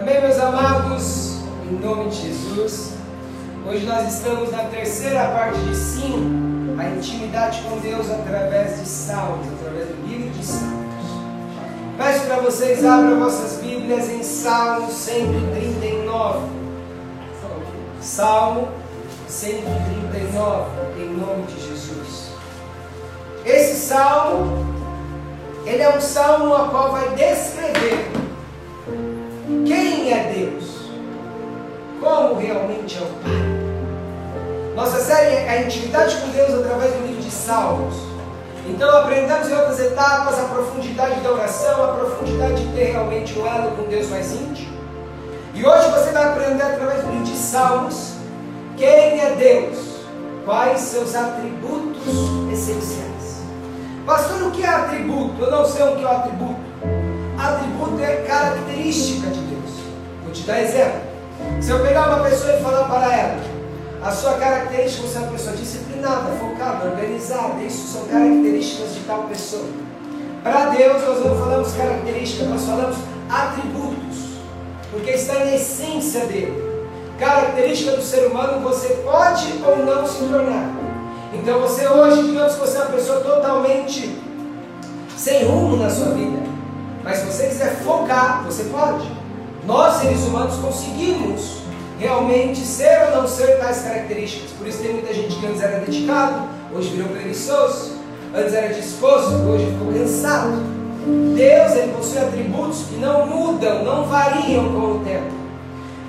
Amém, 0.00 0.20
meus 0.20 0.38
amados? 0.38 1.38
Em 1.68 1.74
nome 1.84 2.08
de 2.10 2.28
Jesus. 2.28 2.92
Hoje 3.66 3.84
nós 3.84 4.14
estamos 4.14 4.52
na 4.52 4.62
terceira 4.66 5.26
parte 5.30 5.58
de 5.58 5.74
sim, 5.74 6.76
a 6.78 6.88
intimidade 6.88 7.60
com 7.62 7.80
Deus 7.80 8.08
através 8.08 8.78
de 8.78 8.86
salmos, 8.86 9.44
através 9.54 9.88
do 9.88 10.06
livro 10.06 10.30
de 10.30 10.44
salmos. 10.44 11.04
Peço 11.96 12.26
para 12.26 12.36
vocês 12.36 12.84
abram 12.84 13.18
vossas 13.18 13.60
Bíblias 13.60 14.08
em 14.08 14.22
Salmo 14.22 14.88
139. 14.88 16.46
Salmo 18.00 18.68
139, 19.26 21.02
em 21.02 21.08
nome 21.08 21.42
de 21.48 21.60
Jesus. 21.60 22.30
Esse 23.44 23.74
salmo, 23.88 24.64
ele 25.66 25.82
é 25.82 25.96
um 25.96 26.00
salmo 26.00 26.56
no 26.56 26.68
qual 26.68 26.92
vai 26.92 27.16
descrever 27.16 28.17
realmente 32.36 32.98
é 32.98 33.00
o 33.00 33.06
Pai. 33.22 33.68
Nossa 34.74 35.00
série 35.00 35.34
é 35.34 35.50
a 35.50 35.62
intimidade 35.62 36.16
com 36.16 36.28
Deus 36.28 36.54
através 36.54 36.92
do 36.94 37.06
livro 37.06 37.22
de 37.22 37.30
Salmos. 37.30 37.94
Então 38.66 38.88
aprendemos 38.98 39.48
em 39.48 39.54
outras 39.54 39.80
etapas 39.80 40.38
a 40.38 40.44
profundidade 40.44 41.20
da 41.20 41.32
oração, 41.32 41.84
a 41.84 41.88
profundidade 41.94 42.64
de 42.64 42.72
ter 42.74 42.92
realmente 42.92 43.38
um 43.38 43.46
elo 43.46 43.70
com 43.76 43.84
Deus 43.84 44.08
mais 44.08 44.32
íntimo. 44.32 44.76
E 45.54 45.66
hoje 45.66 45.90
você 45.90 46.12
vai 46.12 46.24
aprender 46.24 46.62
através 46.62 47.02
do 47.02 47.10
livro 47.10 47.24
de 47.24 47.36
Salmos 47.36 48.12
quem 48.76 49.20
é 49.20 49.34
Deus, 49.36 49.78
quais 50.44 50.80
seus 50.80 51.14
atributos 51.14 52.14
essenciais. 52.52 53.42
Pastor, 54.06 54.42
o 54.42 54.50
que 54.52 54.62
é 54.62 54.68
atributo? 54.68 55.42
Eu 55.42 55.50
não 55.50 55.64
sei 55.64 55.82
o 55.82 55.96
que 55.96 56.04
é 56.04 56.08
atributo. 56.08 56.60
Atributo 57.36 58.02
é 58.02 58.16
característica 58.26 59.28
de 59.28 59.40
Deus. 59.40 59.74
Vou 60.22 60.32
te 60.32 60.42
dar 60.42 60.60
exemplo. 60.60 61.07
Se 61.60 61.70
eu 61.70 61.80
pegar 61.80 62.08
uma 62.08 62.24
pessoa 62.28 62.54
e 62.54 62.62
falar 62.62 62.84
para 62.84 63.12
ela, 63.12 63.40
a 64.02 64.12
sua 64.12 64.34
característica, 64.34 65.06
você 65.06 65.18
é 65.18 65.20
uma 65.20 65.32
pessoa 65.32 65.56
disciplinada, 65.56 66.30
focada, 66.38 66.88
organizada, 66.88 67.60
isso 67.62 67.88
são 67.88 68.06
características 68.06 68.94
de 68.94 69.00
tal 69.00 69.24
pessoa. 69.24 69.66
Para 70.42 70.66
Deus, 70.66 71.02
nós 71.02 71.24
não 71.24 71.36
falamos 71.36 71.72
características, 71.72 72.48
nós 72.48 72.64
falamos 72.64 72.96
atributos, 73.28 74.38
porque 74.92 75.10
está 75.10 75.34
na 75.34 75.54
essência 75.56 76.26
dele. 76.26 76.68
Característica 77.18 77.92
do 77.92 78.02
ser 78.02 78.28
humano, 78.28 78.60
você 78.60 78.88
pode 79.04 79.52
ou 79.66 79.78
não 79.84 80.06
se 80.06 80.24
tornar. 80.24 80.70
Então, 81.34 81.60
você 81.60 81.86
hoje, 81.88 82.22
digamos 82.22 82.54
que 82.54 82.60
você 82.60 82.78
é 82.78 82.82
uma 82.82 82.92
pessoa 82.92 83.20
totalmente 83.20 84.16
sem 85.16 85.44
rumo 85.44 85.76
na 85.76 85.90
sua 85.90 86.12
vida, 86.12 86.38
mas 87.02 87.18
se 87.18 87.26
você 87.26 87.48
quiser 87.48 87.76
focar, 87.82 88.44
você 88.44 88.64
pode. 88.64 89.17
Nós, 89.68 89.96
seres 89.96 90.22
humanos, 90.22 90.56
conseguimos 90.56 91.58
realmente 91.98 92.58
ser 92.60 93.08
ou 93.08 93.20
não 93.20 93.28
ser 93.28 93.58
tais 93.58 93.82
características. 93.82 94.52
Por 94.52 94.66
isso 94.66 94.78
tem 94.78 94.94
muita 94.94 95.12
gente 95.12 95.36
que 95.36 95.44
antes 95.44 95.60
era 95.60 95.80
dedicado, 95.80 96.48
hoje 96.74 96.88
virou 96.88 97.10
preguiçoso, 97.10 97.98
antes 98.34 98.54
era 98.54 98.72
disposto, 98.72 99.34
hoje 99.46 99.66
ficou 99.66 99.92
cansado. 99.92 100.52
Deus 101.36 101.72
ele 101.72 101.92
possui 101.92 102.18
atributos 102.18 102.84
que 102.88 102.96
não 102.96 103.26
mudam, 103.26 103.84
não 103.84 104.04
variam 104.06 104.72
com 104.72 104.92
o 104.92 105.04
tempo. 105.04 105.32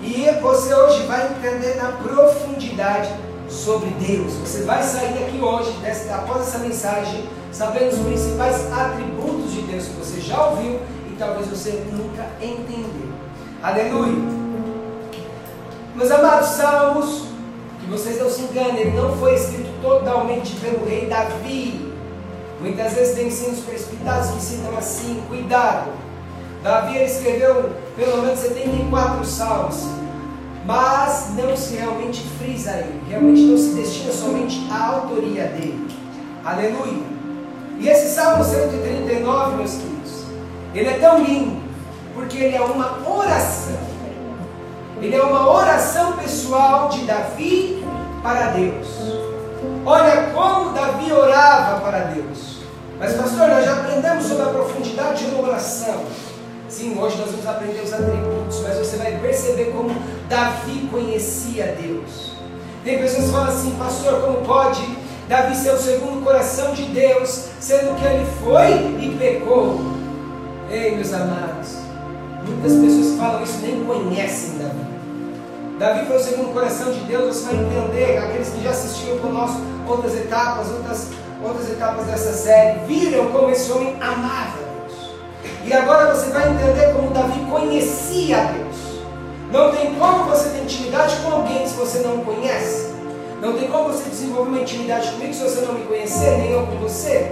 E 0.03 0.25
você 0.41 0.73
hoje 0.73 1.05
vai 1.05 1.29
entender 1.29 1.75
na 1.75 1.91
profundidade 1.91 3.09
sobre 3.49 3.89
Deus. 3.99 4.35
Você 4.35 4.63
vai 4.63 4.81
sair 4.81 5.13
daqui 5.15 5.37
hoje, 5.37 5.75
após 6.13 6.47
essa 6.47 6.59
mensagem, 6.59 7.27
sabendo 7.51 7.89
os 7.89 7.99
principais 7.99 8.71
atributos 8.71 9.51
de 9.51 9.63
Deus 9.63 9.83
que 9.83 9.97
você 9.97 10.21
já 10.21 10.45
ouviu 10.45 10.79
e 11.11 11.15
talvez 11.19 11.45
você 11.47 11.83
nunca 11.91 12.25
entendeu. 12.41 13.08
Aleluia! 13.61 14.15
Meus 15.93 16.09
amados 16.09 16.47
salmos, 16.47 17.25
que 17.81 17.91
vocês 17.91 18.17
não 18.17 18.29
se 18.29 18.43
enganem, 18.43 18.79
ele 18.79 18.97
não 18.97 19.17
foi 19.17 19.35
escrito 19.35 19.69
totalmente 19.81 20.55
pelo 20.61 20.85
rei 20.85 21.07
Davi. 21.07 21.93
Muitas 22.61 22.93
vezes 22.93 23.15
tem 23.15 23.27
ensinos 23.27 23.59
precipitados 23.59 24.31
que 24.31 24.41
citam 24.41 24.77
assim, 24.77 25.21
cuidado. 25.27 25.91
Davi 26.63 27.03
escreveu 27.03 27.71
pelo 27.97 28.21
menos 28.21 28.39
74 28.39 29.25
salmos, 29.25 29.83
mas 30.65 31.31
não 31.35 31.57
se 31.57 31.75
realmente 31.75 32.23
frisa 32.37 32.71
ele, 32.71 33.01
realmente 33.09 33.41
não 33.41 33.57
se 33.57 33.73
destina 33.73 34.13
somente 34.13 34.65
à 34.71 34.85
autoria 34.85 35.47
dele. 35.47 35.85
Aleluia! 36.45 37.03
E 37.77 37.89
esse 37.89 38.15
Salmo 38.15 38.41
139, 38.41 39.57
meus 39.57 39.71
queridos, 39.71 40.23
ele 40.73 40.87
é 40.87 40.97
tão 40.99 41.21
lindo, 41.21 41.68
porque 42.19 42.37
ele 42.37 42.55
é 42.55 42.61
uma 42.61 42.99
oração. 43.09 43.79
Ele 45.01 45.15
é 45.15 45.23
uma 45.23 45.49
oração 45.49 46.13
pessoal 46.13 46.89
de 46.89 47.05
Davi 47.05 47.85
para 48.21 48.47
Deus. 48.47 48.87
Olha 49.85 50.23
como 50.33 50.73
Davi 50.73 51.11
orava 51.13 51.79
para 51.79 51.99
Deus. 51.99 52.59
Mas, 52.99 53.13
pastor, 53.13 53.47
nós 53.47 53.63
já 53.63 53.73
aprendemos 53.73 54.25
sobre 54.25 54.43
a 54.43 54.47
profundidade 54.47 55.25
de 55.25 55.33
uma 55.33 55.47
oração. 55.47 56.03
Sim, 56.67 56.99
hoje 56.99 57.17
nós 57.17 57.31
vamos 57.31 57.47
aprender 57.47 57.81
os 57.81 57.93
atributos, 57.93 58.61
mas 58.61 58.77
você 58.77 58.97
vai 58.97 59.17
perceber 59.17 59.71
como 59.71 59.89
Davi 60.27 60.89
conhecia 60.91 61.77
Deus. 61.81 62.33
Tem 62.83 62.99
pessoas 62.99 63.25
que 63.25 63.31
falam 63.31 63.47
assim, 63.47 63.75
pastor, 63.79 64.21
como 64.21 64.45
pode 64.45 64.85
Davi 65.29 65.55
ser 65.55 65.71
o 65.71 65.77
segundo 65.77 66.23
coração 66.23 66.73
de 66.73 66.83
Deus, 66.83 67.45
sendo 67.59 67.97
que 67.97 68.05
ele 68.05 68.25
foi 68.43 68.71
e 69.01 69.15
pecou? 69.17 69.79
Ei, 70.69 70.95
meus 70.95 71.11
amados, 71.13 71.78
muitas 72.49 72.73
pessoas 72.73 73.07
que 73.11 73.17
falam 73.17 73.43
isso 73.43 73.59
nem 73.61 73.83
conhecem 73.85 74.57
Davi. 74.57 74.89
Davi 75.79 76.05
foi 76.07 76.17
o 76.17 76.19
segundo 76.19 76.53
coração 76.53 76.91
de 76.91 76.99
Deus, 77.01 77.37
você 77.37 77.45
vai 77.45 77.55
entender, 77.55 78.17
aqueles 78.17 78.49
que 78.49 78.63
já 78.63 78.71
assistiram 78.71 79.17
conosco 79.19 79.61
outras 79.87 80.13
etapas, 80.15 80.69
outras, 80.71 81.07
outras 81.41 81.69
etapas 81.69 82.05
dessa 82.05 82.33
série, 82.33 82.79
viram 82.85 83.27
como 83.31 83.49
esse 83.49 83.71
homem 83.71 83.95
amava 84.01 84.57
Deus. 84.57 85.11
E 85.65 85.73
agora 85.73 86.13
você 86.13 86.31
vai 86.31 86.49
entender 86.51 86.93
como 86.93 87.11
Davi 87.11 87.39
conhecia 87.49 88.37
Deus. 88.43 88.69
Não 89.51 89.71
tem 89.71 89.95
como 89.95 90.25
você 90.25 90.49
ter 90.49 90.63
intimidade 90.63 91.15
com 91.23 91.31
alguém 91.31 91.65
se 91.65 91.75
você 91.75 91.99
não 91.99 92.19
conhece. 92.25 92.93
Não 93.41 93.53
tem 93.53 93.69
como 93.69 93.85
você 93.85 94.09
desenvolver 94.09 94.49
uma 94.49 94.61
intimidade 94.61 95.09
comigo 95.11 95.33
se 95.33 95.41
você 95.41 95.61
não 95.61 95.73
me 95.73 95.85
conhecer, 95.85 96.37
nem 96.39 96.51
eu 96.51 96.67
com 96.67 96.75
você. 96.77 97.31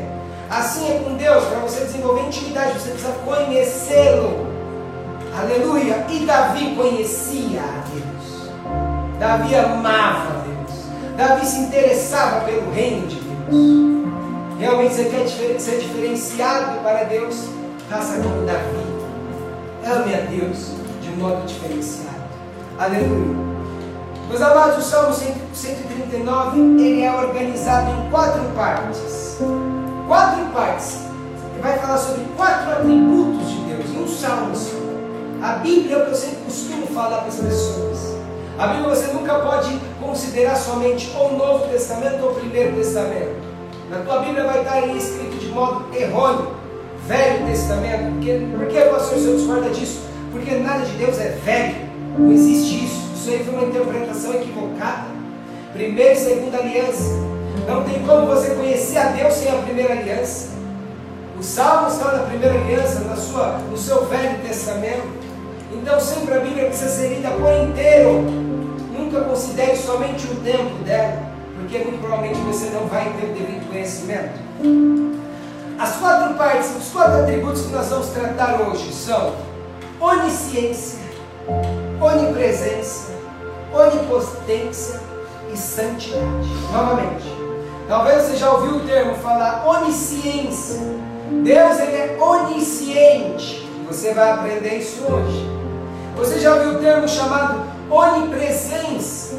Assim 0.49 0.89
é 0.89 0.99
com 0.99 1.15
Deus, 1.15 1.43
para 1.43 1.59
você 1.59 1.81
desenvolver 1.81 2.21
intimidade, 2.21 2.79
você 2.79 2.91
precisa 2.91 3.11
conhecê-lo. 3.25 4.46
Aleluia! 5.39 6.03
E 6.09 6.25
Davi 6.25 6.75
conhecia 6.75 7.61
a 7.61 7.83
Deus. 7.93 8.49
Davi 9.19 9.55
amava 9.55 10.43
Deus. 10.43 11.15
Davi 11.15 11.45
se 11.45 11.59
interessava 11.59 12.41
pelo 12.45 12.71
reino 12.71 13.05
de 13.05 13.19
Deus. 13.19 14.07
Realmente 14.57 14.95
você 14.95 15.05
quer 15.05 15.27
ser 15.59 15.79
diferenciado 15.79 16.79
para 16.81 17.03
Deus? 17.03 17.49
Faça 17.87 18.19
como 18.19 18.47
Davi. 18.47 18.87
Ame 19.85 20.15
a 20.15 20.21
Deus 20.21 20.71
de 21.01 21.09
modo 21.11 21.45
diferenciado. 21.45 22.17
Aleluia. 22.79 23.37
Meus 24.29 24.41
amados, 24.41 24.85
o 24.85 24.89
Salmo 24.89 25.13
139 25.13 26.59
ele 26.59 27.03
é 27.03 27.11
organizado 27.11 27.91
em 27.91 28.09
quatro 28.09 28.41
partes. 28.55 29.37
Quatro 30.07 30.45
partes. 30.47 30.97
Ele 31.53 31.61
vai 31.61 31.77
falar 31.77 31.97
sobre 31.99 32.25
quatro 32.35 32.71
atributos 32.71 33.46
Bíblia 35.77 35.97
é 35.97 35.99
o 35.99 36.05
que 36.05 36.11
eu 36.11 36.15
sempre 36.15 36.37
costumo 36.37 36.87
falar 36.87 37.19
para 37.19 37.27
as 37.27 37.35
pessoas. 37.35 38.15
A 38.57 38.67
Bíblia 38.67 38.89
você 38.89 39.13
nunca 39.13 39.35
pode 39.35 39.79
considerar 40.01 40.55
somente 40.55 41.13
ou 41.15 41.33
o 41.33 41.37
Novo 41.37 41.67
Testamento 41.67 42.23
ou 42.23 42.31
o 42.31 42.35
Primeiro 42.35 42.75
Testamento. 42.75 43.35
Na 43.91 43.99
tua 43.99 44.19
Bíblia 44.19 44.43
vai 44.45 44.61
estar 44.61 44.77
ali 44.77 44.97
escrito 44.97 45.37
de 45.37 45.49
modo 45.49 45.85
errôneo, 45.95 46.47
Velho 47.05 47.45
Testamento. 47.45 48.11
Por 48.11 48.21
que, 48.21 48.47
por 48.57 48.67
que 48.67 48.81
pastor, 48.89 49.17
o 49.17 49.21
senhor 49.21 49.37
discorda 49.37 49.69
disso? 49.69 50.01
Porque 50.31 50.55
nada 50.55 50.83
de 50.83 50.91
Deus 50.93 51.19
é 51.19 51.29
velho. 51.45 51.75
Não 52.17 52.31
existe 52.31 52.85
isso. 52.85 53.11
Isso 53.15 53.29
aí 53.29 53.43
foi 53.43 53.53
uma 53.53 53.63
interpretação 53.65 54.33
equivocada. 54.33 55.05
Primeira 55.73 56.13
e 56.13 56.17
segunda 56.17 56.57
aliança. 56.57 57.11
Não 57.67 57.83
tem 57.83 58.03
como 58.03 58.25
você 58.25 58.55
conhecer 58.55 58.97
a 58.97 59.09
Deus 59.09 59.33
sem 59.35 59.51
a 59.51 59.61
primeira 59.61 59.93
aliança. 59.93 60.49
O 61.39 61.43
Salmo 61.43 61.87
está 61.87 62.13
na 62.13 62.23
primeira 62.23 62.55
aliança, 62.55 63.01
na 63.01 63.15
sua, 63.15 63.59
no 63.69 63.77
seu 63.77 64.05
Velho 64.05 64.39
Testamento. 64.39 65.26
Então 65.87 66.01
sempre 66.01 66.33
a 66.33 66.39
Bíblia 66.41 66.65
precisa 66.65 66.89
ser 66.89 67.15
lida 67.15 67.29
por 67.29 67.49
inteiro. 67.49 68.19
Nunca 68.91 69.21
considere 69.21 69.77
somente 69.77 70.27
o 70.27 70.35
tempo 70.41 70.83
dela, 70.83 71.31
porque 71.55 71.77
muito 71.77 72.01
provavelmente 72.01 72.41
você 72.41 72.65
não 72.71 72.87
vai 72.87 73.05
ter 73.13 73.27
o 73.27 73.33
devido 73.33 73.69
conhecimento. 73.69 74.37
As 75.79 75.95
quatro 75.95 76.33
partes, 76.33 76.75
os 76.75 76.89
quatro 76.89 77.21
atributos 77.21 77.61
que 77.61 77.71
nós 77.71 77.87
vamos 77.87 78.07
tratar 78.07 78.63
hoje 78.63 78.91
são 78.91 79.33
onisciência, 80.01 80.99
onipresença, 82.01 83.13
onipotência 83.73 84.99
e 85.53 85.55
santidade. 85.55 86.49
Novamente, 86.69 87.33
talvez 87.87 88.23
você 88.23 88.35
já 88.35 88.51
ouviu 88.51 88.75
o 88.75 88.79
termo 88.81 89.15
falar 89.15 89.65
onisciência. 89.65 90.81
Deus 91.45 91.79
ele 91.79 91.95
é 91.95 92.17
onisciente. 92.19 93.65
Você 93.87 94.13
vai 94.13 94.31
aprender 94.31 94.79
isso 94.79 95.01
hoje. 95.09 95.56
Você 96.17 96.39
já 96.39 96.55
ouviu 96.55 96.71
o 96.71 96.79
termo 96.79 97.07
chamado 97.07 97.63
onipresença? 97.91 99.35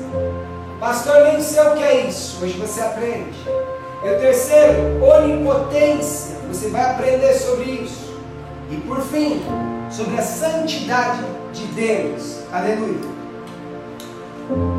Pastor, 0.78 1.24
nem 1.24 1.42
sei 1.42 1.60
o 1.60 1.74
que 1.74 1.82
é 1.82 2.06
isso. 2.06 2.38
Hoje 2.40 2.56
você 2.56 2.80
aprende. 2.80 3.36
E 4.04 4.08
o 4.08 4.18
terceiro, 4.20 5.02
onipotência. 5.02 6.36
Você 6.46 6.68
vai 6.68 6.92
aprender 6.92 7.34
sobre 7.34 7.64
isso. 7.64 8.16
E 8.70 8.76
por 8.76 9.00
fim, 9.00 9.42
sobre 9.90 10.18
a 10.18 10.22
santidade 10.22 11.24
de 11.52 11.64
Deus. 11.66 12.42
Aleluia. 12.52 13.18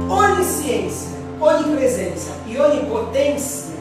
Onisciência, 0.09 1.17
onipresença 1.39 2.31
e 2.47 2.57
onipotência, 2.57 3.75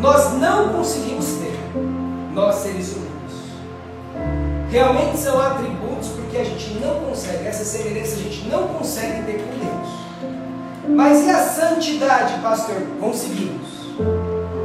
nós 0.00 0.32
não 0.34 0.68
conseguimos 0.68 1.26
ter, 1.26 1.58
nós 2.32 2.54
seres 2.54 2.92
humanos. 2.92 3.10
Realmente 4.70 5.18
são 5.18 5.40
atributos 5.40 5.79
porque 6.30 6.42
a 6.42 6.44
gente 6.44 6.74
não 6.74 7.00
consegue, 7.00 7.44
essa 7.44 7.64
semelhança 7.64 8.14
a 8.14 8.18
gente 8.18 8.48
não 8.48 8.68
consegue 8.68 9.24
ter 9.24 9.42
com 9.42 9.50
Deus. 9.58 9.88
Mas 10.88 11.26
e 11.26 11.30
a 11.30 11.38
santidade, 11.38 12.40
pastor? 12.40 12.76
Conseguimos. 13.00 13.68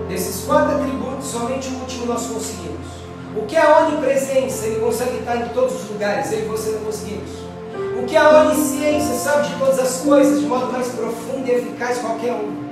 Desses 0.07 0.45
quatro 0.45 0.75
atributos, 0.75 1.25
somente 1.25 1.69
o 1.69 1.79
último 1.79 2.05
nós 2.05 2.27
conseguimos. 2.27 2.85
O 3.35 3.47
que 3.47 3.55
é 3.55 3.61
a 3.61 3.79
onipresença? 3.79 4.67
Ele 4.67 4.79
consegue 4.79 5.17
estar 5.17 5.37
em 5.37 5.49
todos 5.49 5.83
os 5.83 5.89
lugares, 5.89 6.31
ele 6.31 6.45
e 6.45 6.47
você 6.47 6.69
não 6.69 6.81
conseguimos. 6.81 7.31
O 7.99 8.05
que 8.05 8.15
é 8.15 8.19
a 8.19 8.43
onisciência 8.43 9.15
sabe 9.15 9.47
de 9.47 9.55
todas 9.55 9.79
as 9.79 10.01
coisas, 10.01 10.41
de 10.41 10.45
modo 10.45 10.71
mais 10.71 10.89
profundo 10.89 11.47
e 11.47 11.51
eficaz 11.51 11.97
qualquer 11.97 12.33
um. 12.33 12.63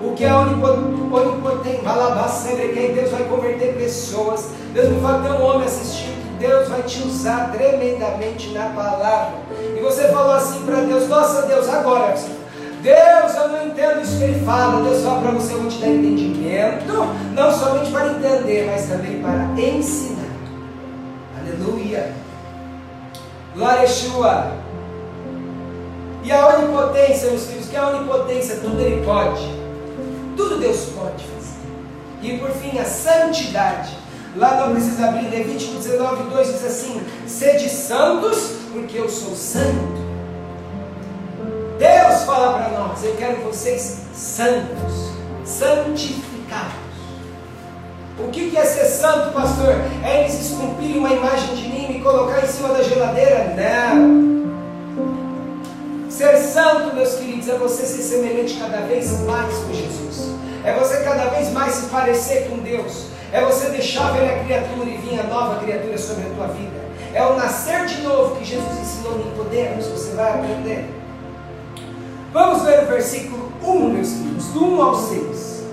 O 0.00 0.12
que 0.14 0.24
é 0.24 0.34
onipotente, 0.34 1.84
malabassandre, 1.84 2.68
que 2.70 2.92
Deus 2.94 3.10
vai 3.10 3.22
converter 3.28 3.76
pessoas. 3.76 4.48
Deus 4.72 4.88
me 4.88 5.00
fala, 5.00 5.22
tem 5.22 5.32
um 5.40 5.44
homem 5.44 5.66
assistindo 5.66 6.13
que 6.13 6.13
Deus 6.38 6.68
vai 6.68 6.82
te 6.82 7.02
usar 7.02 7.52
tremendamente 7.52 8.50
na 8.50 8.70
palavra. 8.70 9.34
E 9.76 9.80
você 9.80 10.08
falou 10.08 10.32
assim 10.32 10.64
para 10.64 10.80
Deus, 10.80 11.08
nossa 11.08 11.42
Deus, 11.42 11.68
agora. 11.68 12.14
Deus, 12.82 13.34
eu 13.34 13.48
não 13.48 13.66
entendo 13.66 14.02
isso 14.02 14.18
que 14.18 14.24
ele 14.24 14.44
fala. 14.44 14.82
Deus 14.82 15.02
fala 15.02 15.22
para 15.22 15.30
você, 15.32 15.54
eu 15.54 15.60
vou 15.60 15.70
te 15.70 15.78
dar 15.78 15.88
entendimento, 15.88 16.92
não 17.32 17.52
somente 17.52 17.90
para 17.90 18.08
entender, 18.08 18.66
mas 18.70 18.86
também 18.86 19.22
para 19.22 19.48
ensinar. 19.58 20.24
Aleluia. 21.40 22.12
Glória 23.54 23.86
a. 24.24 24.52
E 26.24 26.32
a 26.32 26.48
onipotência, 26.56 27.30
meus 27.30 27.46
filhos, 27.46 27.68
que 27.68 27.76
a 27.76 27.88
onipotência? 27.88 28.56
Tudo 28.56 28.80
Ele 28.80 29.04
pode. 29.04 29.42
Tudo 30.36 30.58
Deus 30.58 30.88
pode 30.96 31.24
fazer. 31.24 31.54
E 32.22 32.38
por 32.38 32.50
fim, 32.50 32.78
a 32.78 32.84
santidade. 32.84 34.03
Lá 34.36 34.66
não 34.66 34.72
precisa 34.72 35.06
abrir, 35.06 35.28
Levítico 35.30 35.74
19, 35.74 36.30
2 36.30 36.46
diz 36.48 36.64
assim: 36.64 37.00
Sede 37.26 37.68
santos, 37.68 38.52
porque 38.72 38.98
eu 38.98 39.08
sou 39.08 39.34
santo. 39.36 40.02
Deus 41.78 42.24
fala 42.24 42.58
para 42.58 42.68
nós: 42.70 43.04
Eu 43.04 43.14
quero 43.14 43.42
vocês 43.42 43.98
santos, 44.12 45.12
santificados. 45.44 46.74
O 48.18 48.28
que 48.30 48.56
é 48.56 48.64
ser 48.64 48.86
santo, 48.86 49.32
pastor? 49.32 49.74
É 50.04 50.22
eles 50.22 50.50
esculpirem 50.50 50.98
uma 50.98 51.12
imagem 51.12 51.54
de 51.54 51.68
mim 51.68 51.96
e 51.96 52.00
colocar 52.00 52.42
em 52.42 52.46
cima 52.46 52.68
da 52.68 52.82
geladeira? 52.82 53.54
Não. 53.56 54.34
Ser 56.10 56.36
santo, 56.38 56.94
meus 56.94 57.14
queridos, 57.14 57.48
é 57.48 57.56
você 57.56 57.84
ser 57.84 58.02
semelhante 58.02 58.56
cada 58.58 58.78
vez 58.86 59.20
mais 59.20 59.52
com 59.58 59.72
Jesus. 59.72 60.34
É 60.64 60.72
você 60.74 61.02
cada 61.02 61.26
vez 61.26 61.52
mais 61.52 61.74
se 61.74 61.86
parecer 61.86 62.48
com 62.48 62.58
Deus. 62.58 63.13
É 63.34 63.44
você 63.44 63.68
deixar 63.70 64.10
a 64.10 64.12
velha 64.12 64.44
criatura 64.44 64.88
e 64.88 64.96
vir 64.96 65.18
a 65.18 65.24
nova 65.24 65.58
criatura 65.58 65.98
sobre 65.98 66.24
a 66.24 66.30
tua 66.36 66.46
vida. 66.46 66.84
É 67.12 67.26
o 67.26 67.36
nascer 67.36 67.84
de 67.84 68.00
novo 68.02 68.36
que 68.36 68.44
Jesus 68.44 68.78
ensinou 68.78 69.18
em 69.18 69.36
Podemos. 69.36 69.86
Você 69.88 70.14
vai 70.14 70.34
aprender. 70.34 70.88
Vamos 72.32 72.62
ver 72.62 72.84
o 72.84 72.86
versículo 72.86 73.52
1, 73.60 73.88
meus 73.88 74.08
queridos, 74.12 74.46
do 74.52 74.64
1 74.64 74.82
ao 74.82 74.94
6. 74.94 75.64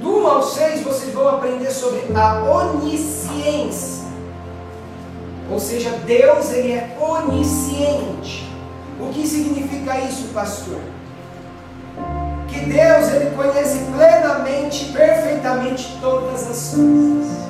Do 0.00 0.16
1 0.20 0.26
ao 0.26 0.42
6 0.42 0.80
vocês 0.80 1.12
vão 1.12 1.28
aprender 1.28 1.70
sobre 1.70 2.06
a 2.14 2.42
onisciência. 2.42 4.06
Ou 5.50 5.60
seja, 5.60 5.90
Deus 6.06 6.52
ele 6.52 6.72
é 6.72 6.96
onisciente. 6.98 8.50
O 8.98 9.12
que 9.12 9.26
significa 9.26 9.98
isso, 9.98 10.28
pastor? 10.32 10.80
Deus 12.62 13.12
ele 13.12 13.34
conhece 13.34 13.78
plenamente, 13.94 14.92
perfeitamente 14.92 15.98
todas 16.00 16.42
as 16.42 16.74
coisas. 16.74 17.42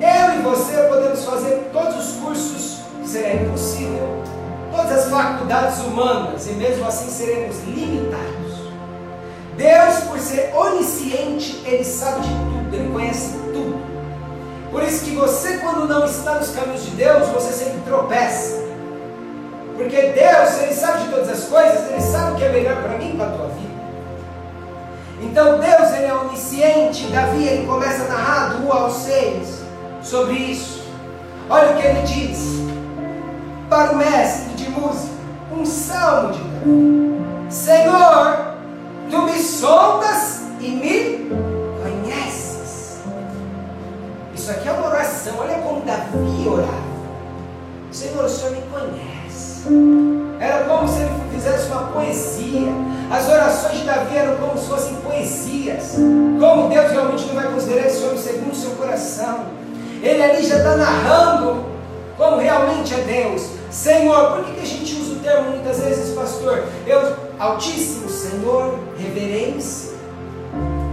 Eu 0.00 0.38
e 0.38 0.42
você 0.42 0.76
podemos 0.88 1.24
fazer 1.24 1.70
todos 1.72 1.96
os 1.96 2.16
cursos, 2.20 2.80
será 3.04 3.34
impossível. 3.34 4.22
Todas 4.70 5.04
as 5.04 5.10
faculdades 5.10 5.78
humanas, 5.80 6.46
e 6.46 6.52
mesmo 6.52 6.86
assim 6.86 7.08
seremos 7.08 7.62
limitados. 7.64 8.44
Deus, 9.56 10.00
por 10.08 10.18
ser 10.18 10.52
onisciente, 10.54 11.62
Ele 11.64 11.84
sabe 11.84 12.22
de 12.22 12.28
tudo, 12.28 12.74
Ele 12.74 12.92
conhece 12.92 13.34
tudo. 13.52 13.80
Por 14.70 14.82
isso 14.82 15.04
que 15.04 15.14
você, 15.14 15.58
quando 15.58 15.86
não 15.86 16.04
está 16.04 16.34
nos 16.34 16.50
caminhos 16.50 16.84
de 16.84 16.90
Deus, 16.90 17.28
você 17.28 17.52
sempre 17.52 17.80
tropeça. 17.86 18.64
Porque 19.76 19.96
Deus, 19.96 20.62
Ele 20.62 20.74
sabe 20.74 21.04
de 21.04 21.10
todas 21.10 21.28
as 21.28 21.44
coisas, 21.44 21.90
Ele 21.90 22.00
sabe 22.00 22.32
o 22.32 22.34
que 22.34 22.44
é 22.44 22.48
melhor 22.48 22.82
para 22.82 22.98
mim 22.98 23.14
e 23.14 23.16
para 23.16 23.26
a 23.26 23.30
tua 23.30 23.46
vida. 23.48 23.73
Então 25.24 25.58
Deus, 25.58 25.92
Ele 25.92 26.06
é 26.06 26.14
onisciente. 26.14 27.06
Davi, 27.08 27.44
Ele 27.44 27.66
começa 27.66 28.04
a 28.04 28.08
narrar 28.08 28.48
do 28.54 28.66
1 28.66 28.72
ao 28.72 28.90
6 28.90 29.62
sobre 30.02 30.34
isso. 30.34 30.84
Olha 31.48 31.72
o 31.72 31.76
que 31.76 31.86
ele 31.86 32.02
diz. 32.02 32.64
Para 33.68 33.92
o 33.92 33.96
mestre 33.96 34.54
de 34.54 34.70
música, 34.70 35.14
um 35.50 35.64
salmo 35.64 36.32
de 36.32 36.38
Davi. 36.38 37.50
Senhor, 37.50 38.54
Tu 39.10 39.22
me 39.22 39.38
sondas 39.38 40.42
e 40.60 40.68
me 40.70 41.28
conheces. 41.82 42.98
Isso 44.34 44.50
aqui 44.50 44.68
é 44.68 44.72
uma 44.72 44.88
oração. 44.88 45.34
Olha 45.38 45.58
como 45.58 45.82
Davi 45.82 46.48
orava. 46.48 46.94
Senhor, 47.92 48.24
o 48.24 48.28
Senhor 48.28 48.52
me 48.52 48.62
conhece. 48.62 49.68
Era 50.44 50.64
como 50.64 50.86
se 50.86 51.00
ele 51.00 51.10
fizesse 51.32 51.68
uma 51.68 51.84
poesia. 51.84 52.70
As 53.10 53.28
orações 53.28 53.78
de 53.78 53.84
Davi 53.84 54.14
eram 54.14 54.36
como 54.36 54.58
se 54.58 54.66
fossem 54.68 54.94
poesias. 54.96 55.94
Como 56.38 56.68
Deus 56.68 56.90
realmente 56.90 57.26
não 57.26 57.34
vai 57.34 57.50
considerar 57.50 57.86
esse 57.86 58.04
homem 58.04 58.18
segundo 58.18 58.52
o 58.52 58.54
seu 58.54 58.72
coração. 58.72 59.46
Ele 60.02 60.22
ali 60.22 60.44
já 60.44 60.58
está 60.58 60.76
narrando 60.76 61.64
como 62.18 62.36
realmente 62.36 62.92
é 62.92 62.98
Deus. 62.98 63.48
Senhor, 63.70 64.32
por 64.32 64.44
que, 64.44 64.52
que 64.52 64.60
a 64.60 64.66
gente 64.66 64.94
usa 65.00 65.14
o 65.14 65.16
termo 65.16 65.50
muitas 65.52 65.80
vezes, 65.80 66.14
pastor? 66.14 66.62
Eu, 66.86 67.16
Altíssimo 67.38 68.08
Senhor, 68.10 68.78
reverência. 68.98 69.94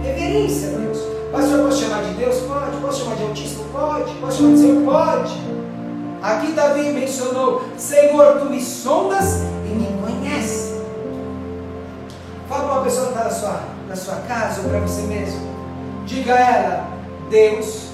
Reverência 0.02 0.70
Deus. 0.70 0.98
Pastor, 1.30 1.60
posso 1.60 1.82
chamar 1.82 2.02
de 2.04 2.14
Deus? 2.14 2.36
Pode. 2.40 2.76
Posso 2.80 3.04
chamar 3.04 3.16
de 3.16 3.22
Altíssimo? 3.24 3.64
Pode. 3.70 4.12
Posso 4.14 4.38
chamar 4.38 4.52
de 4.54 4.58
Senhor? 4.60 4.82
Pode. 4.82 5.61
Aqui 6.22 6.52
Davi 6.52 6.92
mencionou: 6.92 7.64
Senhor, 7.76 8.38
tu 8.38 8.44
me 8.44 8.60
sondas 8.60 9.42
e 9.66 9.74
me 9.74 9.88
conheces. 10.00 10.80
Fala 12.48 12.64
para 12.64 12.72
uma 12.74 12.84
pessoa 12.84 13.06
que 13.06 13.12
está 13.12 13.24
na 13.24 13.30
sua, 13.30 13.60
na 13.88 13.96
sua 13.96 14.16
casa 14.28 14.60
ou 14.60 14.68
para 14.68 14.78
você 14.78 15.02
mesmo. 15.02 15.40
Diga 16.06 16.34
a 16.34 16.40
ela: 16.40 16.88
Deus 17.28 17.88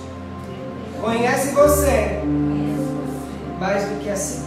conhece 1.00 1.54
você 1.54 2.20
mais 3.58 3.85
do 3.85 4.00
que 4.00 4.11
assim. 4.11 4.47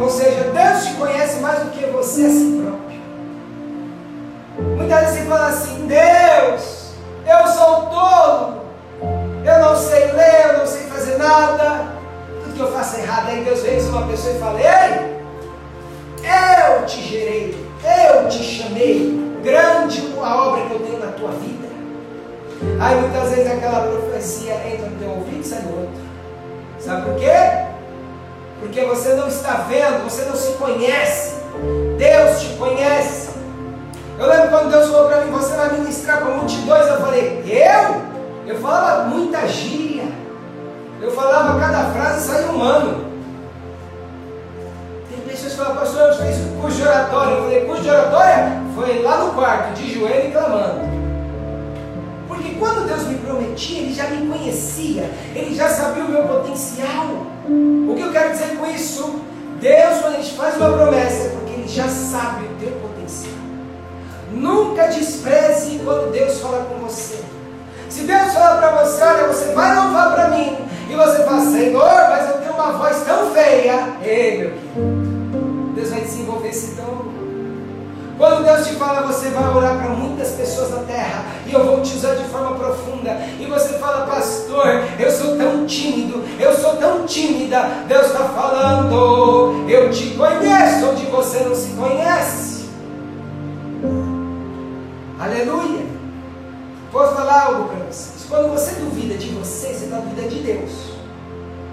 Ou 0.00 0.10
seja, 0.10 0.50
Deus 0.50 0.86
te 0.86 0.94
conhece 0.94 1.40
mais 1.40 1.60
do 1.60 1.70
que 1.70 1.86
você 1.86 2.24
a 2.24 2.30
si 2.30 2.62
próprio. 2.62 3.00
Muitas 4.76 5.00
vezes 5.00 5.18
você 5.18 5.24
fala 5.26 5.46
assim: 5.48 5.86
Deus, 5.86 6.94
eu 7.26 7.46
sou 7.46 7.86
tolo, 7.86 8.63
eu 9.44 9.58
não 9.58 9.76
sei 9.76 10.12
ler, 10.12 10.46
eu 10.46 10.58
não 10.58 10.66
sei 10.66 10.82
fazer 10.82 11.18
nada, 11.18 11.86
tudo 12.42 12.54
que 12.54 12.60
eu 12.60 12.72
faço 12.72 12.96
é 12.96 13.00
errado. 13.00 13.28
Aí 13.28 13.44
Deus 13.44 13.60
vem 13.60 13.80
uma 13.88 14.06
pessoa 14.06 14.34
e 14.34 14.38
fala: 14.38 14.60
Ei, 14.60 15.14
eu 16.70 16.86
te 16.86 17.02
gerei, 17.02 17.68
eu 18.12 18.28
te 18.28 18.42
chamei, 18.42 19.38
grande 19.42 20.14
a 20.22 20.46
obra 20.48 20.66
que 20.66 20.72
eu 20.72 20.80
tenho 20.80 20.98
na 20.98 21.12
tua 21.12 21.30
vida. 21.32 21.68
Aí 22.80 23.00
muitas 23.00 23.30
vezes 23.30 23.50
aquela 23.50 23.86
profecia 23.88 24.54
entra 24.66 24.86
no 24.88 24.98
teu 24.98 25.10
ouvido 25.10 25.40
e 25.40 25.44
sai 25.44 25.62
no 25.62 25.80
outro. 25.80 26.04
Sabe 26.78 27.02
por 27.02 27.16
quê? 27.16 27.64
porque 28.64 28.80
você 28.86 29.12
não 29.14 29.28
está 29.28 29.66
vendo, 29.68 30.04
você 30.04 30.22
não 30.22 30.34
se 30.34 30.52
conhece. 30.52 31.34
Deus 31.98 32.40
te 32.40 32.56
conhece. 32.56 33.28
Eu 34.18 34.26
lembro 34.26 34.48
quando 34.48 34.70
Deus 34.70 34.90
falou 34.90 35.08
para 35.08 35.20
mim, 35.20 35.30
você 35.32 35.54
vai 35.54 35.72
ministrar 35.74 36.18
para 36.18 36.34
multidões, 36.34 36.86
eu 36.86 36.98
falei, 36.98 37.44
eu? 37.46 38.13
Eu 38.46 38.58
falava 38.58 39.04
muita 39.08 39.46
gíria. 39.48 40.04
Eu 41.00 41.10
falava 41.10 41.58
cada 41.58 41.90
frase 41.90 42.28
saía 42.28 42.46
humano. 42.46 43.04
Tem 45.10 45.18
pessoas 45.20 45.52
que 45.52 45.58
falam, 45.58 45.76
pastor, 45.76 46.00
eu 46.00 46.14
fiz 46.14 46.36
curso 46.60 46.76
de 46.76 46.82
oratória. 46.82 47.34
Eu 47.34 47.42
falei, 47.42 47.64
curso 47.64 47.82
de 47.82 47.90
oratória? 47.90 48.62
Foi 48.74 49.02
lá 49.02 49.24
no 49.24 49.32
quarto, 49.32 49.74
de 49.74 49.94
joelho 49.94 50.28
e 50.28 50.32
clamando. 50.32 50.94
Porque 52.28 52.50
quando 52.58 52.86
Deus 52.86 53.04
me 53.04 53.16
prometia, 53.16 53.80
Ele 53.80 53.94
já 53.94 54.08
me 54.08 54.26
conhecia, 54.26 55.10
Ele 55.34 55.54
já 55.54 55.68
sabia 55.68 56.04
o 56.04 56.08
meu 56.08 56.24
potencial. 56.24 57.06
O 57.46 57.94
que 57.94 58.02
eu 58.02 58.12
quero 58.12 58.32
dizer 58.32 58.56
com 58.56 58.66
isso? 58.66 59.20
Deus, 59.60 60.00
quando 60.00 60.14
Ele 60.14 60.30
faz 60.30 60.56
uma 60.56 60.72
promessa, 60.72 61.28
é 61.28 61.28
porque 61.30 61.52
Ele 61.52 61.68
já 61.68 61.88
sabe 61.88 62.44
o 62.44 62.56
teu 62.60 62.72
potencial. 62.72 63.34
Nunca 64.32 64.88
despreze 64.88 65.80
quando 65.82 66.12
Deus 66.12 66.40
fala 66.40 66.64
com 66.64 66.86
você. 66.86 67.23
Se 67.94 68.00
Deus 68.00 68.32
fala 68.32 68.56
para 68.56 68.82
você, 68.82 69.00
olha, 69.04 69.28
você 69.28 69.52
vai 69.52 69.72
louvar 69.76 70.14
para 70.14 70.28
mim, 70.30 70.58
e 70.90 70.96
você 70.96 71.22
fala, 71.22 71.40
Senhor, 71.42 71.94
mas 72.10 72.28
eu 72.28 72.38
tenho 72.38 72.54
uma 72.54 72.72
voz 72.72 73.04
tão 73.04 73.30
feia. 73.30 73.86
Ei, 74.02 74.38
meu 74.38 74.50
querido, 74.50 75.72
Deus 75.76 75.90
vai 75.90 76.00
desenvolver 76.00 76.48
esse 76.48 76.74
dom. 76.74 77.04
Quando 78.18 78.44
Deus 78.44 78.66
te 78.66 78.74
fala, 78.74 79.06
você 79.06 79.28
vai 79.28 79.48
orar 79.48 79.78
para 79.78 79.90
muitas 79.90 80.30
pessoas 80.30 80.72
na 80.72 80.78
terra, 80.78 81.24
e 81.46 81.52
eu 81.52 81.64
vou 81.64 81.82
te 81.82 81.94
usar 81.94 82.16
de 82.16 82.24
forma 82.24 82.56
profunda, 82.56 83.16
e 83.38 83.46
você 83.46 83.74
fala, 83.74 84.06
pastor, 84.06 84.66
eu 84.98 85.10
sou 85.12 85.36
tão 85.36 85.64
tímido, 85.64 86.24
eu 86.40 86.52
sou 86.52 86.74
tão 86.74 87.06
tímida, 87.06 87.60
Deus 87.86 88.06
está 88.06 88.24
falando, 88.24 89.68
eu 89.70 89.88
te 89.92 90.16
conheço 90.16 90.90
onde 90.90 91.06
você 91.06 91.44
não 91.44 91.54
se 91.54 91.68
conhece. 91.70 92.68
Aleluia. 95.20 96.03
Vou 96.94 97.08
falar 97.08 97.46
algo 97.46 97.64
para 97.70 97.86
vocês. 97.86 98.24
Quando 98.28 98.52
você 98.52 98.76
duvida 98.76 99.16
de 99.16 99.30
você, 99.30 99.74
você 99.74 99.86
está 99.86 99.96
duvidando 99.96 100.28
de 100.28 100.38
Deus. 100.38 100.70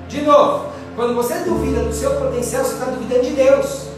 De 0.08 0.22
novo, 0.24 0.72
quando 0.96 1.14
você 1.14 1.36
duvida 1.42 1.84
do 1.84 1.94
seu 1.94 2.16
potencial, 2.16 2.66
você 2.66 2.74
está 2.74 2.86
duvidando 2.86 3.22
de 3.22 3.36
Deus. 3.36 3.90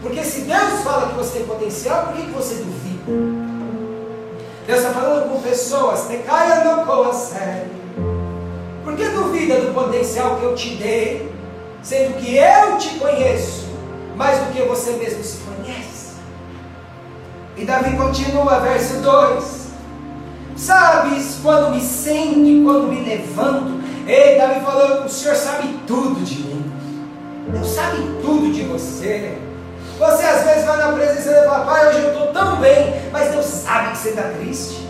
Porque 0.00 0.24
se 0.24 0.40
Deus 0.40 0.80
fala 0.82 1.10
que 1.10 1.18
você 1.18 1.40
tem 1.40 1.46
potencial, 1.46 2.06
por 2.06 2.14
que, 2.14 2.22
que 2.22 2.30
você 2.30 2.54
duvida? 2.54 3.12
Deus 4.66 4.78
está 4.78 4.90
falando 4.94 5.30
com 5.30 5.42
pessoas, 5.42 6.08
te 6.08 6.16
caia 6.16 6.64
no 6.64 6.86
coração. 6.86 7.64
Por 8.82 8.96
que 8.96 9.06
duvida 9.10 9.60
do 9.60 9.74
potencial 9.74 10.36
que 10.36 10.44
eu 10.44 10.54
te 10.54 10.76
dei, 10.76 11.30
sendo 11.82 12.16
que 12.16 12.38
eu 12.38 12.78
te 12.78 12.98
conheço 12.98 13.68
mais 14.16 14.38
do 14.38 14.50
que 14.54 14.62
você 14.62 14.92
mesmo 14.92 15.22
se 15.22 15.40
conhece? 15.40 16.14
E 17.54 17.66
Davi 17.66 17.94
continua, 17.98 18.60
verso 18.60 18.94
2. 19.02 19.59
Sabes 20.60 21.38
quando 21.42 21.70
me 21.74 21.80
sento 21.80 22.40
e 22.40 22.62
quando 22.62 22.88
me 22.88 23.02
levanto? 23.02 23.80
Ei, 24.06 24.36
Davi 24.36 24.60
falou, 24.60 25.04
o 25.06 25.08
Senhor 25.08 25.34
sabe 25.34 25.74
tudo 25.86 26.22
de 26.22 26.42
mim. 26.42 26.72
Deus 27.48 27.66
sabe 27.66 27.96
tudo 28.20 28.52
de 28.52 28.64
você. 28.64 29.38
Você 29.98 30.22
às 30.22 30.44
vezes 30.44 30.66
vai 30.66 30.76
na 30.76 30.92
presença 30.92 31.40
do 31.40 31.48
papai, 31.48 31.88
hoje 31.88 32.02
eu 32.02 32.08
estou 32.10 32.26
tão 32.26 32.56
bem, 32.56 32.94
mas 33.10 33.30
Deus 33.30 33.46
sabe 33.46 33.92
que 33.92 33.96
você 33.96 34.10
está 34.10 34.22
triste. 34.38 34.86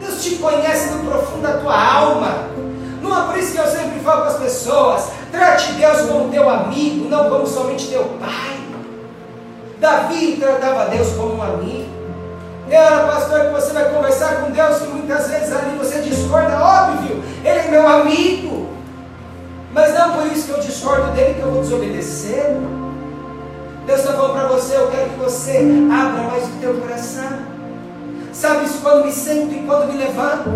Deus 0.00 0.24
te 0.24 0.36
conhece 0.36 0.94
no 0.94 1.04
profundo 1.04 1.42
da 1.42 1.58
tua 1.58 1.78
alma. 1.78 2.48
Não 3.02 3.22
é 3.22 3.26
por 3.26 3.38
isso 3.38 3.52
que 3.52 3.58
eu 3.58 3.66
sempre 3.66 4.00
falo 4.00 4.22
para 4.22 4.30
as 4.30 4.38
pessoas: 4.38 5.10
trate 5.30 5.72
Deus 5.72 6.08
como 6.08 6.30
teu 6.30 6.48
amigo, 6.48 7.10
não 7.10 7.28
como 7.28 7.46
somente 7.46 7.88
teu 7.88 8.04
pai. 8.18 8.58
Davi 9.78 10.38
tratava 10.40 10.88
Deus 10.88 11.12
como 11.12 11.34
um 11.34 11.42
amigo. 11.42 11.99
Era, 12.70 13.00
pastor, 13.08 13.40
que 13.46 13.52
você 13.52 13.72
vai 13.72 13.92
conversar 13.92 14.36
com 14.36 14.52
Deus, 14.52 14.78
que 14.78 14.86
muitas 14.86 15.28
vezes 15.28 15.52
ali 15.52 15.76
você 15.76 16.00
discorda, 16.02 16.56
óbvio, 16.56 17.20
ele 17.44 17.58
é 17.58 17.68
meu 17.68 17.86
amigo. 17.86 18.68
Mas 19.72 19.92
não 19.92 20.12
por 20.12 20.26
isso 20.28 20.46
que 20.46 20.52
eu 20.52 20.60
discordo 20.60 21.10
dele 21.10 21.34
que 21.34 21.40
eu 21.40 21.50
vou 21.50 21.62
desobedecer. 21.62 22.56
Deus 23.86 24.00
está 24.00 24.12
falando 24.12 24.34
para 24.34 24.48
você, 24.48 24.76
eu 24.76 24.88
quero 24.88 25.10
que 25.10 25.18
você 25.18 25.66
abra 25.92 26.22
mais 26.22 26.44
o 26.44 26.60
teu 26.60 26.74
coração. 26.74 27.50
Sabes 28.32 28.76
quando 28.80 29.04
me 29.04 29.12
sento 29.12 29.52
e 29.52 29.64
quando 29.66 29.92
me 29.92 29.98
levanto, 29.98 30.50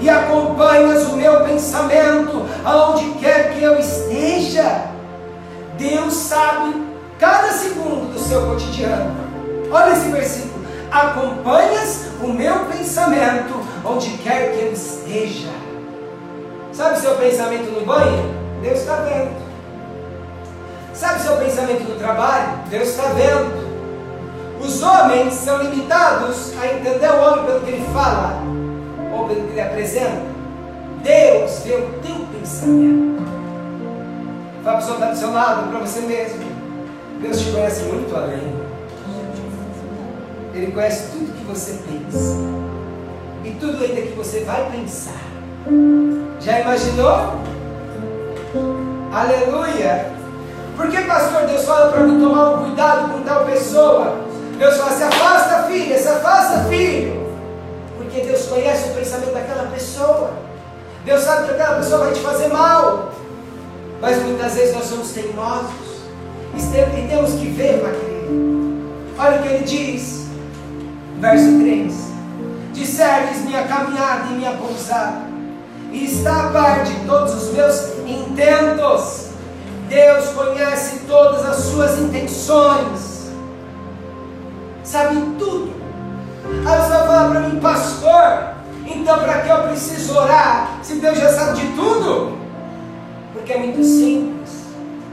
e 0.00 0.08
acompanhas 0.08 1.06
o 1.08 1.16
meu 1.16 1.42
pensamento 1.44 2.46
aonde 2.64 3.10
quer 3.18 3.54
que 3.54 3.62
eu 3.64 3.76
esteja. 3.78 4.86
Deus 5.76 6.14
sabe 6.14 6.86
cada 7.18 7.48
segundo 7.48 8.12
do 8.12 8.18
seu 8.20 8.46
cotidiano. 8.46 9.12
Olha 9.70 9.92
esse 9.92 10.08
versículo 10.08 10.47
acompanhas 10.90 12.08
o 12.22 12.28
meu 12.28 12.66
pensamento 12.66 13.54
onde 13.84 14.10
quer 14.18 14.52
que 14.52 14.64
eu 14.64 14.72
esteja. 14.72 15.48
Sabe 16.72 16.98
seu 16.98 17.14
pensamento 17.16 17.70
no 17.72 17.84
banho? 17.84 18.34
Deus 18.62 18.80
está 18.80 18.96
vendo. 18.96 19.48
Sabe 20.94 21.20
seu 21.20 21.36
pensamento 21.36 21.88
no 21.88 21.96
trabalho? 21.96 22.58
Deus 22.68 22.88
está 22.88 23.08
vendo. 23.08 23.68
Os 24.60 24.82
homens 24.82 25.34
são 25.34 25.62
limitados 25.62 26.52
a 26.60 26.66
entender 26.66 27.08
o 27.08 27.20
homem 27.20 27.44
pelo 27.44 27.60
que 27.60 27.70
ele 27.70 27.86
fala 27.92 28.42
ou 29.12 29.28
pelo 29.28 29.42
que 29.42 29.50
ele 29.52 29.60
apresenta. 29.60 30.22
Deus 31.02 31.60
vê 31.64 31.74
o 31.74 31.88
teu 32.02 32.26
pensamento. 32.32 33.22
Fala 34.64 34.76
para 34.76 34.86
a 34.86 34.92
está 34.94 35.10
do 35.10 35.16
seu 35.16 35.32
lado, 35.32 35.70
para 35.70 35.80
você 35.80 36.00
mesmo. 36.00 36.44
Deus 37.20 37.40
te 37.40 37.50
conhece 37.52 37.82
muito 37.84 38.14
além. 38.16 38.67
Ele 40.58 40.72
conhece 40.72 41.12
tudo 41.12 41.32
que 41.38 41.44
você 41.44 41.78
pensa. 41.86 42.34
E 43.44 43.50
tudo 43.60 43.84
ainda 43.84 44.02
que 44.02 44.12
você 44.16 44.40
vai 44.40 44.68
pensar. 44.72 45.20
Já 46.40 46.58
imaginou? 46.58 47.40
Aleluia! 49.12 50.10
Por 50.76 50.88
que, 50.88 51.00
pastor, 51.02 51.46
Deus 51.46 51.64
fala 51.64 51.92
para 51.92 52.00
mim 52.02 52.20
tomar 52.20 52.50
um 52.50 52.64
cuidado 52.64 53.12
com 53.12 53.22
tal 53.22 53.44
pessoa? 53.44 54.16
Deus 54.58 54.76
fala, 54.78 54.90
se 54.90 55.04
afasta, 55.04 55.62
filha, 55.68 55.96
se 55.96 56.08
afasta, 56.08 56.64
filho. 56.64 57.36
Porque 57.96 58.22
Deus 58.22 58.46
conhece 58.46 58.90
o 58.90 58.94
pensamento 58.94 59.32
daquela 59.32 59.70
pessoa. 59.70 60.32
Deus 61.04 61.22
sabe 61.22 61.46
que 61.46 61.52
aquela 61.52 61.76
pessoa 61.76 62.06
vai 62.06 62.12
te 62.12 62.20
fazer 62.20 62.48
mal. 62.48 63.12
Mas 64.00 64.20
muitas 64.24 64.54
vezes 64.54 64.74
nós 64.74 64.86
somos 64.86 65.12
teimosos. 65.12 66.02
E 66.56 67.08
temos 67.08 67.30
que 67.34 67.46
ver, 67.50 67.78
querido. 67.78 68.88
Olha 69.16 69.38
o 69.38 69.42
que 69.42 69.48
ele 69.48 69.64
diz 69.64 70.27
verso 71.20 71.58
3: 71.60 71.94
Discernes 72.72 73.44
minha 73.44 73.64
caminhada 73.64 74.30
e 74.30 74.34
minha 74.34 74.52
pousada, 74.52 75.22
e 75.92 76.04
está 76.04 76.46
a 76.46 76.50
par 76.50 76.84
de 76.84 76.94
todos 77.06 77.34
os 77.34 77.52
meus 77.52 77.98
intentos. 78.06 79.28
Deus 79.88 80.28
conhece 80.28 81.00
todas 81.08 81.46
as 81.46 81.56
suas 81.56 81.98
intenções, 81.98 83.30
sabe 84.84 85.16
tudo. 85.38 85.72
Aí 86.66 86.80
você 86.80 86.88
vai 86.88 87.06
falar 87.06 87.30
para 87.30 87.40
mim, 87.40 87.60
pastor, 87.60 88.54
então 88.86 89.18
para 89.18 89.40
que 89.40 89.48
eu 89.48 89.62
preciso 89.68 90.16
orar 90.16 90.78
se 90.82 90.94
Deus 90.96 91.18
já 91.18 91.32
sabe 91.32 91.60
de 91.60 91.66
tudo? 91.68 92.38
Porque 93.32 93.52
é 93.52 93.58
muito 93.58 93.82
simples. 93.82 94.58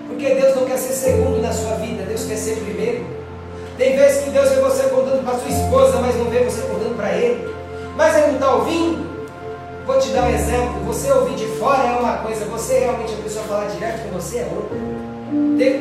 Porque 0.08 0.36
Deus 0.36 0.56
não 0.56 0.66
quer 0.66 0.78
ser 0.78 0.94
segundo 0.94 1.42
na 1.42 1.52
sua 1.52 1.76
vida, 1.76 2.04
Deus 2.04 2.26
quer 2.26 2.38
ser 2.38 2.58
primeiro. 2.58 3.06
Tem 3.78 3.98
vezes 3.98 4.24
que 4.24 4.30
Deus 4.30 4.50
vê 4.50 4.62
você 4.62 4.84
para 5.25 5.39
sua 5.39 5.50
esposa, 5.50 5.98
mas 6.00 6.15
não 6.15 6.25
vê 6.25 6.44
você 6.44 6.62
contando 6.62 6.96
para 6.96 7.12
ele. 7.13 7.53
Mas 7.98 8.15
ele 8.15 8.27
não 8.27 8.34
está 8.36 8.53
ouvindo? 8.53 9.15
Vou 9.86 10.00
te 10.00 10.10
dar 10.10 10.24
um 10.24 10.29
exemplo. 10.29 10.84
Você 10.86 11.12
ouvir 11.12 11.36
de 11.36 11.48
fora 11.58 11.84
é 11.84 12.00
uma 12.00 12.17
coisa, 12.17 12.46
você 12.46 12.79
realmente 12.79 13.13
a 13.13 13.24
pessoa 13.24 13.44
falar 13.46 13.65
direto 13.65 14.03
com 14.03 14.20
você 14.20 14.38
é 14.38 14.51
outra. 14.55 14.77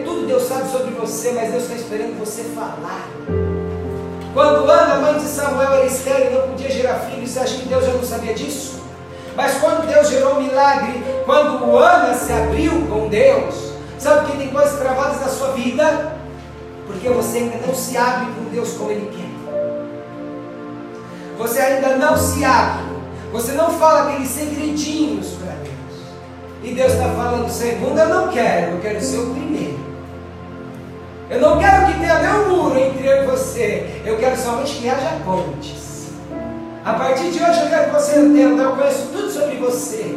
Tudo 0.04 0.26
Deus 0.26 0.44
sabe 0.44 0.70
sobre 0.70 0.92
você, 0.92 1.32
mas 1.32 1.50
Deus 1.50 1.64
está 1.64 1.74
esperando 1.74 2.18
você 2.18 2.44
falar. 2.54 3.08
Quando 4.32 4.68
Ana, 4.68 4.96
mãe 4.96 5.18
de 5.18 5.24
Samuel, 5.24 5.74
era 5.74 5.86
estéreo 5.86 6.30
e 6.30 6.34
não 6.34 6.48
podia 6.48 6.70
gerar 6.70 6.94
filhos, 7.00 7.30
você 7.30 7.38
acha 7.38 7.58
que 7.58 7.68
Deus 7.68 7.84
já 7.84 7.92
não 7.92 8.02
sabia 8.02 8.34
disso? 8.34 8.82
Mas 9.36 9.54
quando 9.58 9.86
Deus 9.86 10.08
gerou 10.08 10.34
um 10.34 10.42
milagre, 10.42 11.02
quando 11.24 11.76
Ana 11.76 12.14
se 12.14 12.32
abriu 12.32 12.86
com 12.88 13.08
Deus, 13.08 13.72
sabe 13.98 14.30
que 14.30 14.38
tem 14.38 14.48
coisas 14.48 14.78
travadas 14.78 15.20
na 15.20 15.28
sua 15.28 15.52
vida? 15.52 16.16
Porque 16.86 17.08
você 17.08 17.38
ainda 17.38 17.66
não 17.66 17.74
se 17.74 17.96
abre 17.96 18.26
com 18.34 18.50
Deus 18.50 18.72
como 18.72 18.90
Ele 18.90 19.10
quer. 19.14 19.33
Você 21.38 21.60
ainda 21.60 21.96
não 21.96 22.16
se 22.16 22.44
abre. 22.44 22.84
Você 23.32 23.52
não 23.52 23.70
fala 23.70 24.08
aqueles 24.08 24.28
segredinhos 24.28 25.32
para 25.32 25.52
Deus. 25.54 26.02
E 26.62 26.74
Deus 26.74 26.92
está 26.92 27.08
falando, 27.10 27.48
segundo, 27.50 27.98
eu 27.98 28.08
não 28.08 28.28
quero, 28.28 28.72
eu 28.72 28.80
quero 28.80 29.00
ser 29.00 29.18
o 29.18 29.30
primeiro. 29.30 29.78
Eu 31.28 31.40
não 31.40 31.58
quero 31.58 31.86
que 31.86 31.98
tenha 31.98 32.18
meu 32.20 32.48
muro 32.48 32.78
entre 32.78 33.06
eu 33.06 33.24
e 33.24 33.26
você. 33.26 34.02
Eu 34.04 34.16
quero 34.18 34.36
somente 34.36 34.76
que 34.76 34.88
haja 34.88 35.18
pontes. 35.24 36.10
A 36.84 36.92
partir 36.92 37.30
de 37.30 37.42
hoje 37.42 37.60
eu 37.60 37.68
quero 37.68 37.86
que 37.86 38.00
você 38.00 38.20
entenda, 38.20 38.62
eu 38.62 38.76
conheço 38.76 39.08
tudo 39.12 39.30
sobre 39.30 39.56
você. 39.56 40.16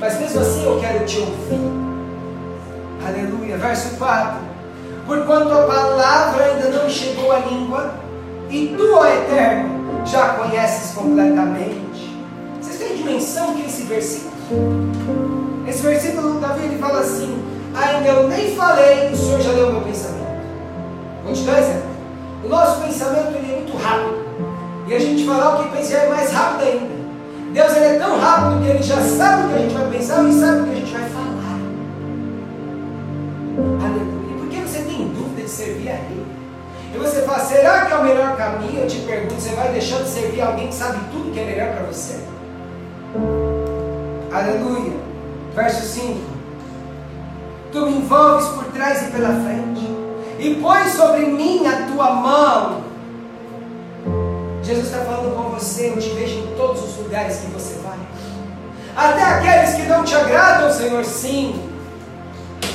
Mas 0.00 0.18
mesmo 0.18 0.40
assim 0.40 0.64
eu 0.64 0.80
quero 0.80 1.04
te 1.04 1.18
ouvir. 1.18 1.60
Aleluia. 3.06 3.56
Verso 3.58 3.96
4 3.96 4.52
porquanto 5.06 5.52
a 5.52 5.62
palavra 5.62 6.44
ainda 6.44 6.68
não 6.68 6.88
chegou 6.88 7.32
à 7.32 7.38
língua, 7.38 7.94
e 8.52 8.74
tu, 8.76 8.94
ó 8.94 9.06
Eterno, 9.06 10.04
já 10.04 10.34
conheces 10.34 10.94
completamente. 10.94 12.14
Vocês 12.60 12.78
têm 12.78 12.96
dimensão 12.98 13.54
que 13.54 13.64
esse 13.64 13.84
versículo? 13.84 14.32
Esse 15.66 15.82
versículo, 15.82 16.38
Davi, 16.38 16.66
ele 16.66 16.78
fala 16.78 17.00
assim: 17.00 17.42
ainda 17.74 18.08
eu 18.08 18.28
nem 18.28 18.54
falei, 18.54 19.10
o 19.10 19.16
Senhor 19.16 19.40
já 19.40 19.52
leu 19.52 19.72
meu 19.72 19.80
pensamento. 19.80 20.42
Vou 21.24 21.32
te 21.32 21.42
dar 21.44 21.60
exemplo. 21.60 21.92
O 22.44 22.48
nosso 22.48 22.82
pensamento 22.82 23.36
ele 23.36 23.52
é 23.52 23.56
muito 23.56 23.76
rápido. 23.78 24.22
E 24.86 24.94
a 24.94 24.98
gente 24.98 25.24
falar 25.24 25.58
o 25.58 25.62
que 25.62 25.76
pensa 25.76 25.94
é 25.94 26.08
mais 26.10 26.30
rápido 26.30 26.68
ainda. 26.68 27.02
Deus 27.54 27.76
ele 27.76 27.84
é 27.84 27.98
tão 27.98 28.18
rápido 28.18 28.62
que 28.62 28.68
ele 28.68 28.82
já 28.82 29.00
sabe 29.00 29.44
o 29.44 29.48
que 29.48 29.54
a 29.54 29.58
gente 29.58 29.74
vai 29.74 29.90
pensar 29.90 30.28
e 30.28 30.32
sabe 30.32 30.60
o 30.60 30.64
que 30.64 30.70
a 30.70 30.74
gente 30.74 30.92
vai 30.92 31.08
falar. 31.08 31.58
Aleluia. 33.82 34.38
Por 34.38 34.48
que 34.48 34.56
você 34.60 34.78
tem 34.80 35.08
dúvida 35.08 35.42
de 35.42 35.48
servir 35.48 35.88
a 35.88 35.94
Ele? 35.94 36.31
E 36.94 36.98
você 36.98 37.22
fala, 37.22 37.38
será 37.40 37.86
que 37.86 37.92
é 37.92 37.96
o 37.96 38.04
melhor 38.04 38.36
caminho? 38.36 38.80
Eu 38.80 38.86
te 38.86 38.98
pergunto, 38.98 39.40
você 39.40 39.54
vai 39.54 39.72
deixar 39.72 40.02
de 40.02 40.08
servir 40.08 40.42
alguém 40.42 40.68
que 40.68 40.74
sabe 40.74 40.98
tudo 41.10 41.32
que 41.32 41.40
é 41.40 41.44
melhor 41.44 41.72
para 41.74 41.84
você? 41.84 42.20
Aleluia. 44.32 44.92
Verso 45.54 45.82
5. 45.86 46.20
Tu 47.72 47.86
me 47.86 47.96
envolves 47.96 48.46
por 48.48 48.64
trás 48.72 49.02
e 49.02 49.10
pela 49.10 49.28
frente, 49.28 49.88
e 50.38 50.54
pões 50.60 50.92
sobre 50.92 51.24
mim 51.26 51.66
a 51.66 51.86
tua 51.86 52.10
mão. 52.10 52.82
Jesus 54.62 54.86
está 54.86 54.98
falando 54.98 55.34
com 55.34 55.50
você, 55.50 55.88
eu 55.88 55.98
te 55.98 56.10
vejo 56.10 56.38
em 56.38 56.54
todos 56.56 56.82
os 56.82 56.96
lugares 56.98 57.38
que 57.38 57.46
você 57.46 57.74
vai. 57.82 57.98
Até 58.94 59.22
aqueles 59.22 59.74
que 59.74 59.82
não 59.82 60.04
te 60.04 60.14
agradam, 60.14 60.70
Senhor, 60.70 61.02
sim. 61.04 61.68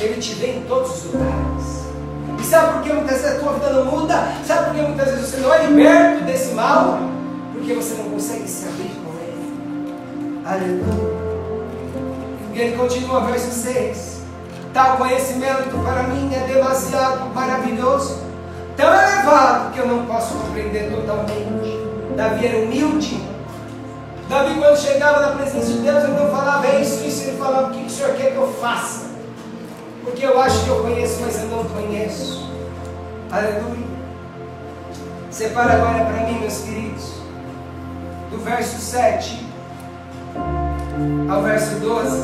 Ele 0.01 0.19
te 0.19 0.33
vê 0.33 0.57
em 0.57 0.63
todos 0.63 1.05
os 1.05 1.13
lugares. 1.13 1.76
E 2.39 2.43
sabe 2.43 2.73
por 2.73 2.81
que 2.83 2.93
muitas 2.93 3.21
vezes 3.21 3.37
a 3.37 3.39
tua 3.39 3.53
vida 3.53 3.69
não 3.71 3.85
muda? 3.85 4.27
Sabe 4.45 4.65
por 4.65 4.75
que 4.75 4.81
muitas 4.81 5.07
vezes 5.09 5.29
você 5.29 5.37
não 5.37 5.53
é 5.53 5.65
liberto 5.65 6.23
desse 6.25 6.53
mal? 6.53 6.99
Porque 7.53 7.73
você 7.73 7.95
não 7.95 8.11
consegue 8.11 8.47
se 8.47 8.67
abrir 8.67 8.91
com 9.03 9.13
ele. 9.19 10.41
Aleluia. 10.45 11.17
E 12.53 12.59
ele 12.59 12.77
continua, 12.77 13.21
verso 13.21 13.51
6. 13.51 14.17
Tal 14.73 14.97
conhecimento 14.97 15.77
para 15.83 16.03
mim 16.03 16.31
é 16.33 16.39
demasiado 16.47 17.33
maravilhoso, 17.33 18.21
tão 18.75 18.93
elevado 18.93 19.71
que 19.71 19.79
eu 19.79 19.87
não 19.87 20.05
posso 20.05 20.35
compreender 20.35 20.91
totalmente. 20.91 21.79
Davi 22.15 22.45
era 22.45 22.57
humilde. 22.59 23.23
Davi, 24.29 24.59
quando 24.59 24.77
chegava 24.77 25.21
na 25.21 25.31
presença 25.31 25.67
de 25.67 25.79
Deus, 25.79 26.03
ele 26.03 26.13
não 26.13 26.29
falava 26.29 26.67
é 26.67 26.81
isso, 26.81 27.03
isso, 27.05 27.23
ele 27.23 27.37
falava: 27.37 27.67
O 27.67 27.71
que 27.71 27.85
o 27.85 27.89
Senhor 27.89 28.13
quer 28.15 28.31
que 28.31 28.37
eu 28.37 28.53
faça? 28.61 29.06
Porque 30.07 30.25
eu 30.25 30.39
acho 30.39 30.63
que 30.63 30.69
eu 30.69 30.81
conheço, 30.83 31.19
mas 31.19 31.37
eu 31.37 31.49
não 31.49 31.65
conheço. 31.65 32.49
Aleluia. 33.29 33.85
Separa 35.29 35.73
agora 35.73 36.05
para 36.05 36.25
mim, 36.27 36.39
meus 36.39 36.59
queridos, 36.59 37.11
do 38.31 38.37
verso 38.37 38.79
7 38.79 39.45
ao 41.29 41.43
verso 41.43 41.75
12. 41.81 42.23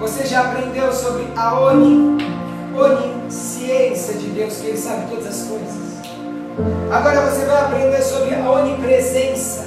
Você 0.00 0.26
já 0.26 0.40
aprendeu 0.40 0.92
sobre 0.92 1.28
a 1.36 1.54
oni, 1.60 2.18
onisciência 2.74 4.14
de 4.14 4.26
Deus, 4.30 4.56
que 4.56 4.66
Ele 4.66 4.76
sabe 4.76 5.08
todas 5.08 5.26
as 5.28 5.42
coisas. 5.46 5.86
Agora 6.90 7.30
você 7.30 7.44
vai 7.44 7.62
aprender 7.62 8.02
sobre 8.02 8.34
a 8.34 8.50
onipresença. 8.50 9.66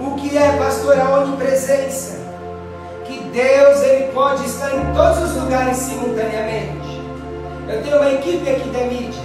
O 0.00 0.14
que 0.14 0.38
é, 0.38 0.56
pastor, 0.58 0.96
a 0.96 1.18
onipresença? 1.18 2.17
Deus 3.32 3.82
ele 3.82 4.12
pode 4.12 4.44
estar 4.44 4.74
em 4.74 4.92
todos 4.94 5.30
os 5.30 5.42
lugares 5.42 5.76
simultaneamente. 5.76 7.00
Eu 7.68 7.82
tenho 7.82 7.96
uma 7.96 8.10
equipe 8.10 8.50
aqui 8.50 8.68
da 8.70 8.80
mídia. 8.84 9.22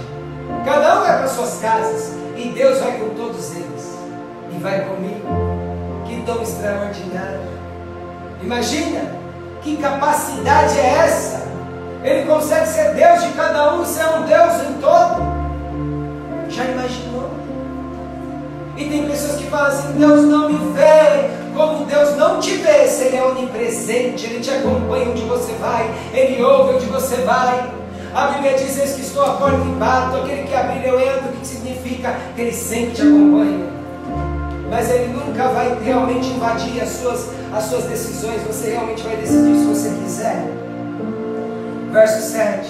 Cada 0.64 0.98
um 0.98 1.00
vai 1.02 1.18
para 1.18 1.28
suas 1.28 1.58
casas 1.60 2.12
e 2.36 2.48
Deus 2.50 2.78
vai 2.78 2.98
com 2.98 3.10
todos 3.10 3.56
eles. 3.56 3.98
E 4.52 4.58
vai 4.58 4.80
comigo. 4.82 5.26
Que 6.06 6.16
dom 6.20 6.42
extraordinário. 6.42 7.54
Imagina 8.42 9.14
que 9.62 9.76
capacidade 9.78 10.78
é 10.78 10.98
essa? 11.04 11.44
Ele 12.02 12.26
consegue 12.26 12.66
ser 12.66 12.94
Deus 12.94 13.22
de 13.22 13.32
cada 13.32 13.74
um 13.74 13.84
ser 13.84 14.04
um 14.04 14.26
Deus 14.26 14.54
em 14.68 14.74
todo. 14.80 16.50
Já 16.50 16.64
imaginou? 16.64 17.30
E 18.76 18.84
tem 18.84 19.08
pessoas 19.08 19.36
que 19.36 19.44
falam 19.44 19.66
assim: 19.68 19.92
Deus 19.92 20.24
não 20.24 20.50
me 20.50 20.72
vê, 20.74 21.30
como 21.54 21.84
Deus 21.86 22.16
não 22.16 22.40
te 22.40 22.56
vê, 22.56 22.86
se 22.86 23.04
Ele 23.04 23.16
é 23.16 23.24
onipresente, 23.24 24.26
Ele 24.26 24.40
te 24.40 24.50
acompanha 24.50 25.10
onde 25.10 25.22
você 25.22 25.52
vai, 25.52 25.90
Ele 26.12 26.42
ouve 26.42 26.74
onde 26.74 26.86
você 26.86 27.16
vai. 27.22 27.72
A 28.14 28.26
Bíblia 28.28 28.54
diz: 28.54 28.78
Eis 28.78 28.92
que 28.92 29.02
estou 29.02 29.24
à 29.24 29.34
porta 29.34 29.56
e 29.56 29.78
bato, 29.78 30.16
aquele 30.18 30.46
que 30.46 30.54
abrir 30.54 30.86
eu 30.86 31.00
entro, 31.00 31.30
o 31.30 31.32
que 31.32 31.46
significa? 31.46 32.16
Que 32.34 32.42
Ele 32.42 32.52
sempre 32.52 32.94
te 32.94 33.02
acompanha. 33.02 33.66
Mas 34.70 34.90
Ele 34.90 35.12
nunca 35.12 35.48
vai 35.48 35.78
realmente 35.82 36.26
invadir 36.28 36.82
as 36.82 36.88
suas 36.90 37.28
as 37.56 37.64
suas 37.64 37.84
decisões, 37.84 38.42
você 38.42 38.70
realmente 38.70 39.02
vai 39.02 39.16
decidir 39.16 39.56
se 39.56 39.64
você 39.64 39.90
quiser. 40.02 40.44
Verso 41.92 42.32
7, 42.32 42.68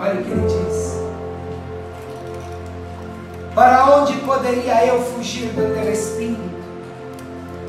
olha 0.00 0.20
o 0.20 0.24
que 0.24 0.30
ele 0.30 0.46
diz: 0.46 1.00
Para 3.54 3.96
onde 3.96 4.14
poderia 4.20 4.86
eu 4.86 5.02
fugir 5.02 5.48
do 5.48 5.74
teu 5.74 5.92
espírito? 5.92 6.59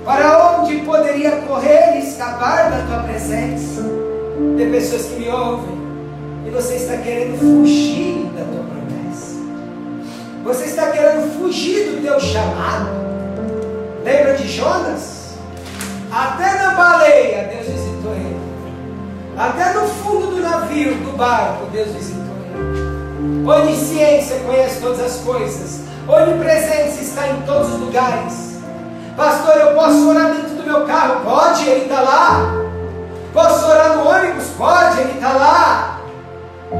Para 0.03 0.57
onde 0.57 0.77
poderia 0.77 1.31
correr 1.47 1.97
e 1.97 1.99
escapar 1.99 2.71
da 2.71 2.83
tua 2.87 3.03
presença? 3.03 3.83
Tem 4.57 4.71
pessoas 4.71 5.03
que 5.03 5.19
me 5.19 5.29
ouvem 5.29 5.77
e 6.47 6.49
você 6.49 6.75
está 6.75 6.97
querendo 6.97 7.37
fugir 7.37 8.25
da 8.35 8.43
tua 8.43 8.63
promessa. 8.63 9.35
Você 10.43 10.65
está 10.65 10.89
querendo 10.89 11.37
fugir 11.37 11.91
do 11.91 12.01
teu 12.01 12.19
chamado. 12.19 12.89
Lembra 14.03 14.33
de 14.33 14.47
Jonas? 14.47 15.35
Até 16.11 16.57
na 16.57 16.71
baleia, 16.71 17.43
Deus 17.53 17.67
visitou 17.67 18.13
ele. 18.13 18.41
Até 19.37 19.73
no 19.73 19.87
fundo 19.87 20.35
do 20.35 20.41
navio, 20.41 20.95
do 20.95 21.15
barco, 21.15 21.67
Deus 21.71 21.89
visitou 21.89 22.21
ele. 22.55 23.47
Onisciência 23.47 24.39
conhece 24.39 24.81
todas 24.81 24.99
as 24.99 25.17
coisas. 25.17 25.81
Onipresença 26.07 27.01
está 27.01 27.27
em 27.27 27.41
todos 27.43 27.73
os 27.73 27.79
lugares. 27.79 28.50
Pastor, 29.15 29.55
eu 29.57 29.75
posso 29.75 30.09
orar 30.09 30.31
dentro 30.31 30.55
do 30.55 30.63
meu 30.63 30.85
carro? 30.85 31.21
Pode, 31.23 31.67
ele 31.67 31.83
está 31.83 32.01
lá. 32.01 32.53
Posso 33.33 33.65
orar 33.65 33.97
no 33.97 34.09
ônibus? 34.09 34.47
Pode, 34.57 35.01
ele 35.01 35.11
está 35.13 35.33
lá. 35.33 36.01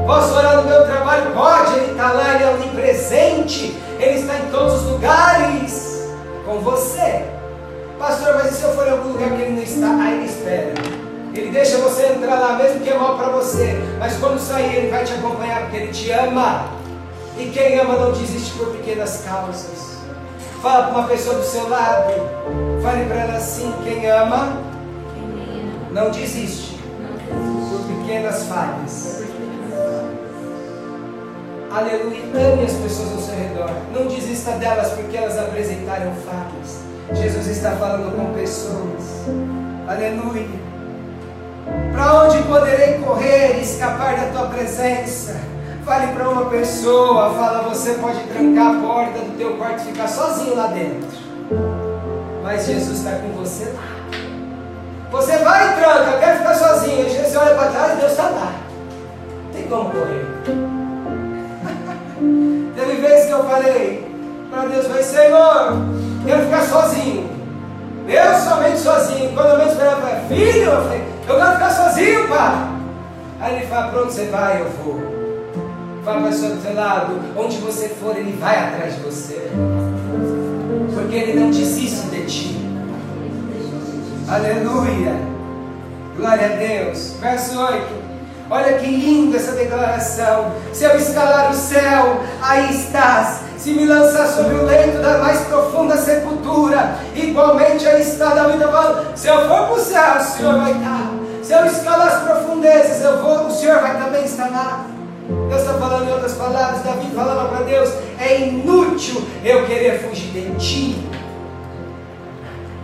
Posso 0.06 0.34
orar 0.34 0.56
no 0.56 0.62
meu 0.64 0.84
trabalho? 0.86 1.32
Pode, 1.32 1.74
ele 1.74 1.92
está 1.92 2.12
lá, 2.12 2.34
ele 2.34 2.44
é 2.44 2.50
onipresente. 2.50 3.76
Ele 3.98 4.18
está 4.18 4.38
em 4.38 4.50
todos 4.50 4.82
os 4.82 4.90
lugares 4.90 6.10
com 6.44 6.58
você. 6.60 7.24
Pastor, 7.98 8.34
mas 8.34 8.52
e 8.52 8.54
se 8.54 8.62
eu 8.64 8.74
for 8.74 8.86
em 8.86 8.90
algum 8.90 9.12
lugar 9.12 9.30
que 9.30 9.42
ele 9.42 9.52
não 9.52 9.62
está? 9.62 9.88
Aí 10.02 10.14
ele 10.14 10.24
espera. 10.24 10.74
Ele 11.34 11.50
deixa 11.50 11.78
você 11.78 12.06
entrar 12.06 12.38
lá, 12.38 12.54
mesmo 12.54 12.80
que 12.80 12.90
é 12.90 12.98
mal 12.98 13.16
para 13.16 13.28
você. 13.28 13.80
Mas 13.98 14.16
quando 14.18 14.38
sair, 14.38 14.74
ele 14.76 14.90
vai 14.90 15.04
te 15.04 15.12
acompanhar, 15.12 15.62
porque 15.62 15.76
ele 15.76 15.92
te 15.92 16.10
ama. 16.10 16.66
E 17.38 17.46
quem 17.46 17.78
ama 17.78 17.94
não 17.94 18.12
desiste 18.12 18.52
por 18.52 18.68
pequenas 18.68 19.22
causas. 19.24 19.91
Fala 20.62 20.84
para 20.84 20.98
uma 21.00 21.08
pessoa 21.08 21.34
do 21.34 21.44
seu 21.44 21.68
lado. 21.68 22.12
Fale 22.84 23.04
para 23.06 23.22
ela 23.22 23.36
assim: 23.36 23.74
quem 23.82 24.08
ama 24.08 24.56
não 25.90 26.08
desiste 26.12 26.78
por 27.28 27.96
pequenas 27.96 28.44
falhas. 28.44 29.24
Aleluia. 31.68 32.22
Ame 32.32 32.64
as 32.64 32.74
pessoas 32.74 33.12
ao 33.12 33.18
seu 33.18 33.34
redor. 33.34 33.70
Não 33.92 34.06
desista 34.06 34.52
delas 34.52 34.92
porque 34.92 35.16
elas 35.16 35.36
apresentaram 35.36 36.12
falhas. 36.24 36.78
Jesus 37.12 37.48
está 37.48 37.72
falando 37.72 38.14
com 38.14 38.32
pessoas. 38.32 39.26
Aleluia. 39.88 40.46
Para 41.90 42.22
onde 42.22 42.40
poderei 42.44 42.98
correr 42.98 43.58
e 43.58 43.62
escapar 43.62 44.14
da 44.16 44.26
tua 44.26 44.46
presença? 44.46 45.51
Fale 45.84 46.12
para 46.12 46.28
uma 46.28 46.46
pessoa, 46.46 47.34
fala, 47.34 47.68
você 47.68 47.94
pode 47.94 48.22
trancar 48.24 48.76
a 48.76 48.80
porta 48.80 49.18
do 49.18 49.36
teu 49.36 49.56
quarto 49.56 49.82
e 49.82 49.92
ficar 49.92 50.06
sozinho 50.06 50.54
lá 50.54 50.68
dentro. 50.68 51.08
Mas 52.40 52.66
Jesus 52.66 52.98
está 52.98 53.16
com 53.16 53.32
você 53.32 53.64
lá. 53.64 53.82
Você 55.10 55.38
vai 55.38 55.72
e 55.72 55.76
tranca, 55.76 56.18
quer 56.20 56.38
ficar 56.38 56.54
sozinho. 56.54 57.04
E 57.04 57.10
Jesus 57.10 57.36
olha 57.36 57.56
para 57.56 57.70
trás 57.70 57.94
e 57.94 57.96
Deus 57.96 58.12
está 58.12 58.28
lá. 58.28 58.52
Tem 59.52 59.64
como 59.64 59.90
correr. 59.90 60.24
Teve 62.76 63.00
vezes 63.00 63.26
que 63.26 63.32
eu 63.32 63.44
falei 63.44 64.08
para 64.52 64.68
Deus, 64.68 64.86
vai 64.86 65.02
Senhor, 65.02 65.72
quero 66.24 66.44
ficar 66.44 66.62
sozinho. 66.62 67.28
Eu 68.08 68.38
somente 68.38 68.78
sozinho. 68.78 69.34
Quando 69.34 69.48
eu 69.48 69.58
me 69.58 69.66
esperava, 69.66 70.08
filho, 70.28 70.62
eu 70.62 70.82
falei, 70.82 71.04
eu 71.28 71.36
quero 71.36 71.52
ficar 71.52 71.70
sozinho, 71.70 72.28
pai. 72.28 72.68
Aí 73.40 73.56
ele 73.56 73.66
fala, 73.66 73.88
pronto, 73.88 74.12
você 74.12 74.26
vai, 74.26 74.60
eu 74.60 74.70
vou. 74.70 75.11
Fala 76.04 76.18
para 76.18 76.28
a 76.28 76.32
pessoa 76.32 76.56
do 76.56 76.62
seu 76.62 76.74
lado, 76.74 77.20
onde 77.36 77.58
você 77.58 77.88
for, 77.88 78.16
ele 78.16 78.36
vai 78.36 78.58
atrás 78.58 78.96
de 78.96 79.02
você. 79.02 79.50
Porque 80.92 81.14
ele 81.14 81.38
não 81.38 81.50
desiste 81.50 82.06
de 82.08 82.26
ti. 82.26 82.60
Aleluia. 84.28 85.14
Glória 86.16 86.46
a 86.46 86.56
Deus. 86.56 87.14
Verso 87.20 87.56
8. 87.56 87.86
Olha 88.50 88.78
que 88.78 88.86
linda 88.86 89.36
essa 89.36 89.52
declaração. 89.52 90.52
Se 90.72 90.82
eu 90.82 90.96
escalar 90.96 91.52
o 91.52 91.54
céu, 91.54 92.20
aí 92.42 92.74
estás 92.74 93.42
se 93.56 93.70
me 93.70 93.86
lançar 93.86 94.26
sobre 94.26 94.56
o 94.56 94.64
leito 94.64 95.00
da 95.00 95.18
mais 95.18 95.38
profunda 95.42 95.96
sepultura, 95.96 96.96
igualmente 97.14 97.86
aí 97.86 98.02
está 98.02 98.34
Davi 98.34 98.58
falando, 98.58 99.16
se 99.16 99.28
eu 99.28 99.48
for 99.48 99.66
para 99.66 99.72
o 99.72 99.78
céu, 99.78 100.16
o 100.16 100.24
Senhor 100.24 100.58
vai 100.58 100.72
estar. 100.72 101.12
Se 101.44 101.52
eu 101.52 101.66
escalar 101.66 102.08
as 102.08 102.22
profundezas, 102.24 103.02
eu 103.02 103.22
vou, 103.22 103.46
o 103.46 103.50
Senhor 103.52 103.80
vai 103.80 104.02
também 104.02 104.24
estar 104.24 104.50
lá. 104.50 104.91
Deus 105.28 105.60
está 105.60 105.74
falando 105.74 106.08
em 106.08 106.12
outras 106.12 106.34
palavras, 106.34 106.82
Davi 106.82 107.10
falava 107.14 107.48
para 107.48 107.64
Deus, 107.64 107.90
é 108.18 108.40
inútil 108.40 109.22
eu 109.44 109.66
querer 109.66 110.00
fugir 110.00 110.30
de 110.30 110.54
ti. 110.56 111.08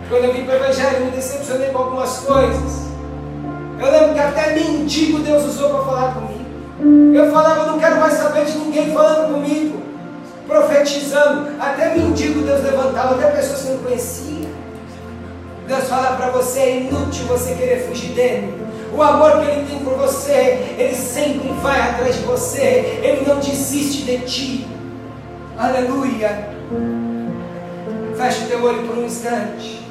Quando 0.09 0.25
eu 0.25 0.33
vim 0.33 0.43
para 0.43 0.53
o 0.53 0.57
Evangelho, 0.57 1.05
me 1.05 1.11
decepcionei 1.11 1.69
com 1.69 1.77
algumas 1.77 2.17
coisas. 2.19 2.87
Eu 3.79 3.91
lembro 3.91 4.13
que 4.13 4.19
até 4.19 4.55
mendigo 4.55 5.19
Deus 5.19 5.45
usou 5.45 5.69
para 5.69 5.83
falar 5.83 6.13
comigo. 6.15 7.15
Eu 7.15 7.31
falava, 7.31 7.61
eu 7.61 7.67
não 7.67 7.79
quero 7.79 7.99
mais 7.99 8.13
saber 8.13 8.45
de 8.45 8.57
ninguém 8.57 8.91
falando 8.93 9.33
comigo, 9.33 9.81
profetizando. 10.47 11.51
Até 11.59 11.95
mendigo 11.95 12.41
Deus 12.41 12.63
levantava, 12.63 13.15
até 13.15 13.31
pessoas 13.31 13.61
que 13.61 13.71
não 13.71 13.77
conhecia. 13.79 14.47
Deus 15.67 15.83
fala 15.87 16.15
para 16.15 16.29
você, 16.31 16.59
é 16.59 16.77
inútil 16.77 17.25
você 17.25 17.53
querer 17.53 17.87
fugir 17.87 18.13
dele. 18.13 18.68
O 18.93 19.01
amor 19.01 19.39
que 19.39 19.51
ele 19.51 19.67
tem 19.67 19.79
por 19.79 19.93
você, 19.95 20.75
ele 20.77 20.95
sempre 20.95 21.49
vai 21.61 21.79
atrás 21.79 22.15
de 22.15 22.23
você, 22.23 22.99
ele 23.03 23.23
não 23.27 23.39
desiste 23.39 24.03
de 24.03 24.17
ti. 24.19 24.67
Aleluia. 25.57 26.49
Feche 28.17 28.45
o 28.45 28.47
teu 28.47 28.63
olho 28.63 28.87
por 28.87 28.97
um 28.97 29.05
instante. 29.05 29.85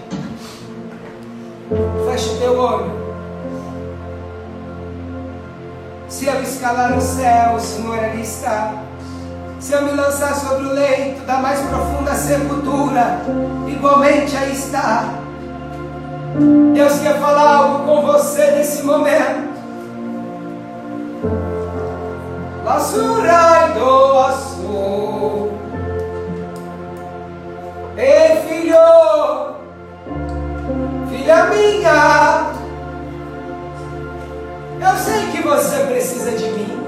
Feche 2.10 2.30
o 2.30 2.38
teu 2.38 2.58
olho. 2.58 3.08
Se 6.08 6.26
eu 6.26 6.42
escalar 6.42 6.96
o 6.96 7.00
céu, 7.00 7.54
o 7.54 7.60
Senhor 7.60 7.98
ali 7.98 8.22
está. 8.22 8.82
Se 9.60 9.72
eu 9.72 9.82
me 9.82 9.92
lançar 9.92 10.34
sobre 10.34 10.68
o 10.68 10.72
leito 10.72 11.22
da 11.26 11.38
mais 11.38 11.60
profunda 11.60 12.14
sepultura, 12.14 13.20
igualmente 13.66 14.36
aí 14.36 14.52
está. 14.52 15.17
Deus 16.74 17.00
quer 17.00 17.18
falar 17.18 17.56
algo 17.56 17.84
com 17.84 18.02
você 18.02 18.52
nesse 18.52 18.84
momento. 18.84 19.48
Lasurai 22.64 23.72
do 23.72 24.18
azul. 24.18 25.52
Ei, 27.96 28.36
filho, 28.48 28.76
filha 31.08 31.44
minha, 31.46 32.52
eu 34.80 34.96
sei 34.96 35.32
que 35.32 35.42
você 35.42 35.78
precisa 35.86 36.30
de 36.30 36.44
mim. 36.50 36.78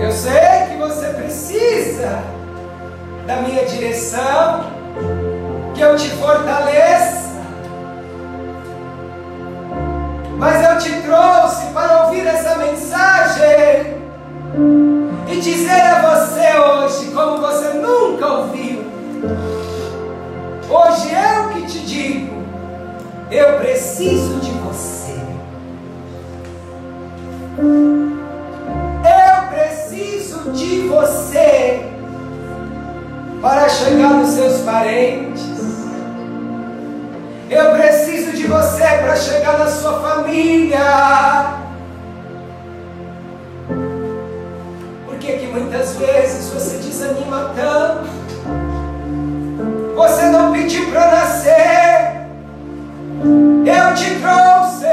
Eu 0.00 0.12
sei 0.12 0.68
que 0.70 0.76
você 0.78 1.08
precisa 1.08 2.22
da 3.26 3.36
minha 3.42 3.66
direção, 3.66 4.64
que 5.80 5.84
eu 5.84 5.96
te 5.96 6.10
fortaleça. 6.10 7.30
Mas 10.36 10.68
eu 10.68 10.78
te 10.78 11.00
trouxe 11.00 11.72
para 11.72 12.04
ouvir 12.04 12.26
essa 12.26 12.54
mensagem 12.56 13.96
e 15.26 15.40
dizer 15.40 15.80
a 15.80 16.02
você 16.02 16.58
hoje, 16.58 17.10
como 17.12 17.38
você 17.38 17.68
nunca 17.78 18.26
ouviu. 18.26 18.84
Hoje 20.68 21.14
eu 21.14 21.48
que 21.54 21.62
te 21.62 21.78
digo, 21.78 22.42
eu 23.30 23.58
preciso 23.60 24.38
de 24.38 24.50
você. 24.50 25.18
Eu 29.16 29.48
preciso 29.48 30.52
de 30.52 30.80
você 30.88 31.88
para 33.40 33.66
chegar 33.70 34.10
nos 34.10 34.28
seus 34.28 34.60
parentes. 34.60 35.19
Chegar 39.40 39.58
na 39.58 39.66
sua 39.66 40.00
família. 40.00 40.78
Por 45.06 45.16
que 45.18 45.32
que 45.32 45.46
muitas 45.46 45.96
vezes 45.96 46.52
você 46.52 46.76
desanima 46.76 47.52
tanto? 47.56 48.10
Você 49.96 50.26
não 50.26 50.52
pediu 50.52 50.90
para 50.90 51.10
nascer. 51.10 52.26
Eu 53.64 53.94
te 53.94 54.20
trouxe. 54.20 54.86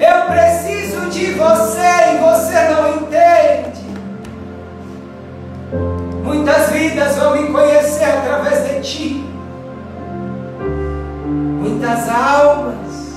Eu 0.00 0.26
preciso 0.30 1.06
de 1.08 1.32
você 1.32 2.12
e 2.12 2.18
você 2.18 2.60
não 2.68 2.96
entende. 2.96 3.84
Muitas 6.22 6.70
vidas 6.70 7.16
vão 7.16 7.40
me 7.40 7.50
conhecer 7.50 8.04
através 8.04 8.68
de 8.68 8.80
ti. 8.82 9.23
Muitas 11.84 12.08
almas. 12.08 13.14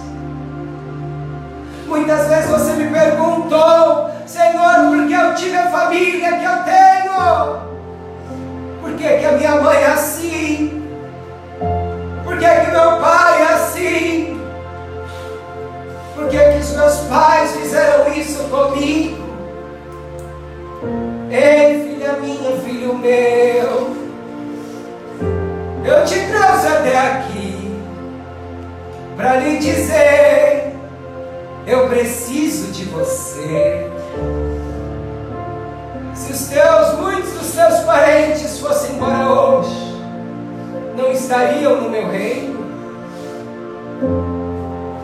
Muitas 1.85 2.27
vezes 2.27 2.49
você 2.49 2.73
me 2.73 2.89
perguntou, 2.89 4.09
Senhor, 4.25 4.89
por 4.89 5.07
que 5.07 5.13
eu 5.13 5.35
tive 5.35 5.55
a 5.55 5.71
família 5.71 6.37
que 6.37 6.43
eu 6.43 6.63
tenho? 6.65 7.61
Por 8.81 8.91
que, 8.97 9.19
que 9.19 9.25
a 9.25 9.31
minha 9.31 9.61
mãe 9.61 9.77
é 9.77 9.85
assim? 9.85 10.85
Por 12.25 12.37
que, 12.37 12.45
que 12.45 12.71
meu 12.71 12.97
pai 12.97 13.41
é 13.41 13.53
assim? 13.53 14.41
Por 16.13 16.27
que, 16.27 16.37
que 16.37 16.59
os 16.59 16.71
meus 16.75 16.97
pais 17.07 17.55
fizeram 17.55 18.11
isso 18.11 18.43
comigo? 18.49 19.27
Ei, 21.31 21.83
filha 21.83 22.13
minha, 22.19 22.51
filho 22.59 22.95
meu, 22.95 23.36
para 29.17 29.37
lhe 29.37 29.57
dizer: 29.57 30.75
eu 31.65 31.89
preciso 31.89 32.71
de 32.71 32.85
você. 32.85 33.91
Se 36.13 36.31
os 36.31 36.47
teus, 36.47 36.99
muitos 36.99 37.33
dos 37.33 37.51
teus 37.51 37.79
parentes 37.79 38.59
fossem 38.59 38.95
embora 38.95 39.29
hoje, 39.29 40.01
não 40.95 41.11
estariam 41.11 41.81
no 41.81 41.89
meu 41.89 42.09
reino. 42.09 42.57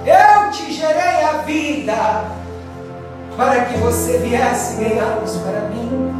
Eu 0.06 0.52
te 0.52 0.71
gerei 0.71 1.23
a 1.23 1.41
vida 1.45 2.26
para 3.36 3.65
que 3.65 3.78
você 3.80 4.19
viesse 4.19 4.76
ganhá-los 4.76 5.38
para 5.38 5.62
mim. 5.69 6.13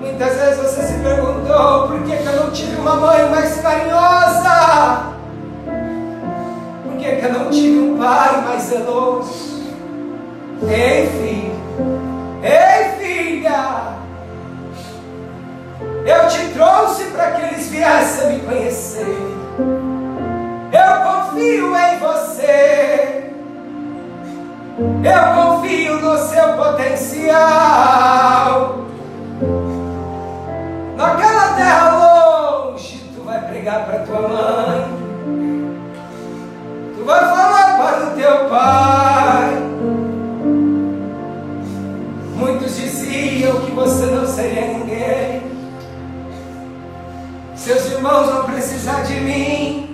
Muitas 0.00 0.34
vezes 0.34 0.58
você 0.58 0.82
se 0.82 0.98
perguntou 1.00 1.88
por 1.88 2.02
que, 2.02 2.16
que 2.16 2.26
eu 2.26 2.44
não 2.44 2.50
tive 2.50 2.76
uma 2.76 2.96
mãe 2.96 3.28
mais 3.30 3.60
carinhosa? 3.60 5.19
Por 7.00 7.08
que, 7.08 7.16
que 7.16 7.24
eu 7.24 7.32
não 7.32 7.48
tive 7.48 7.78
um 7.78 7.96
pai 7.96 8.42
mais 8.42 8.62
zeloso? 8.64 9.72
Ei, 10.68 11.06
filho! 11.06 11.58
Ei, 12.42 12.90
filha! 12.98 13.96
Eu 16.04 16.28
te 16.28 16.48
trouxe 16.52 17.04
para 17.04 17.30
que 17.30 17.42
eles 17.42 17.68
viessem 17.68 18.26
a 18.26 18.28
me 18.28 18.40
conhecer. 18.40 19.16
Eu 20.72 21.00
confio 21.10 21.74
em 21.74 21.98
você. 22.00 23.32
Eu 25.02 25.42
confio 25.42 26.00
no 26.02 26.18
seu 26.18 26.52
potencial. 26.52 27.30
Naquela 30.98 31.54
terra 31.54 31.96
longe, 31.96 33.02
tu 33.16 33.22
vai 33.22 33.40
pregar 33.40 33.86
para 33.86 34.00
tua 34.00 34.28
mãe. 34.28 34.99
Vai 37.10 37.28
falar 37.28 37.76
para 37.76 38.06
o 38.06 38.10
teu 38.14 38.48
pai. 38.48 39.50
Muitos 42.36 42.76
diziam 42.76 43.62
que 43.62 43.72
você 43.72 44.06
não 44.06 44.24
seria 44.24 44.78
ninguém. 44.78 45.42
Seus 47.56 47.86
irmãos 47.86 48.30
vão 48.30 48.44
precisar 48.44 49.02
de 49.02 49.14
mim. 49.14 49.89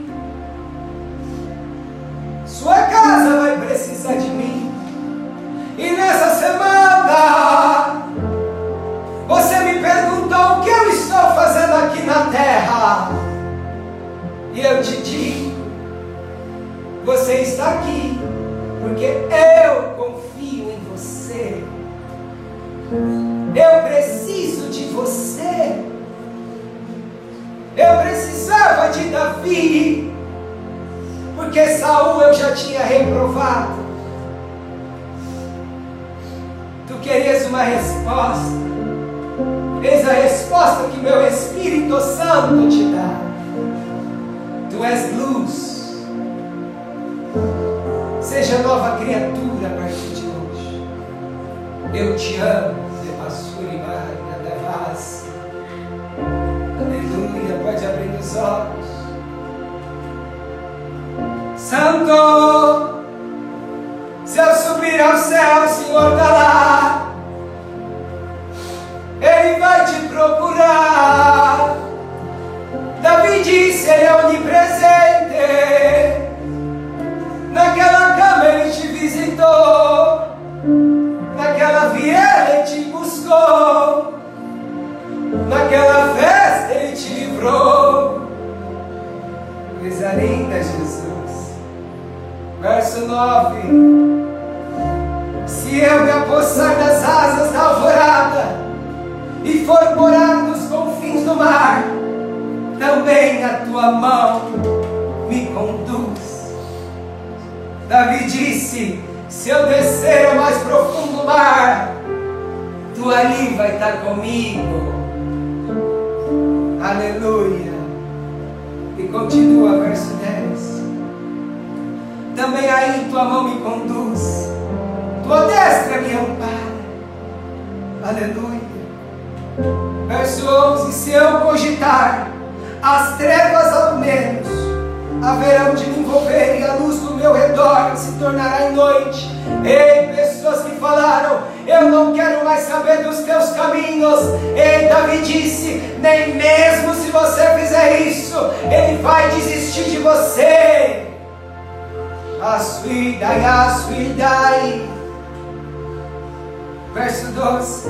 Verso 156.92 157.26
12: 157.28 157.88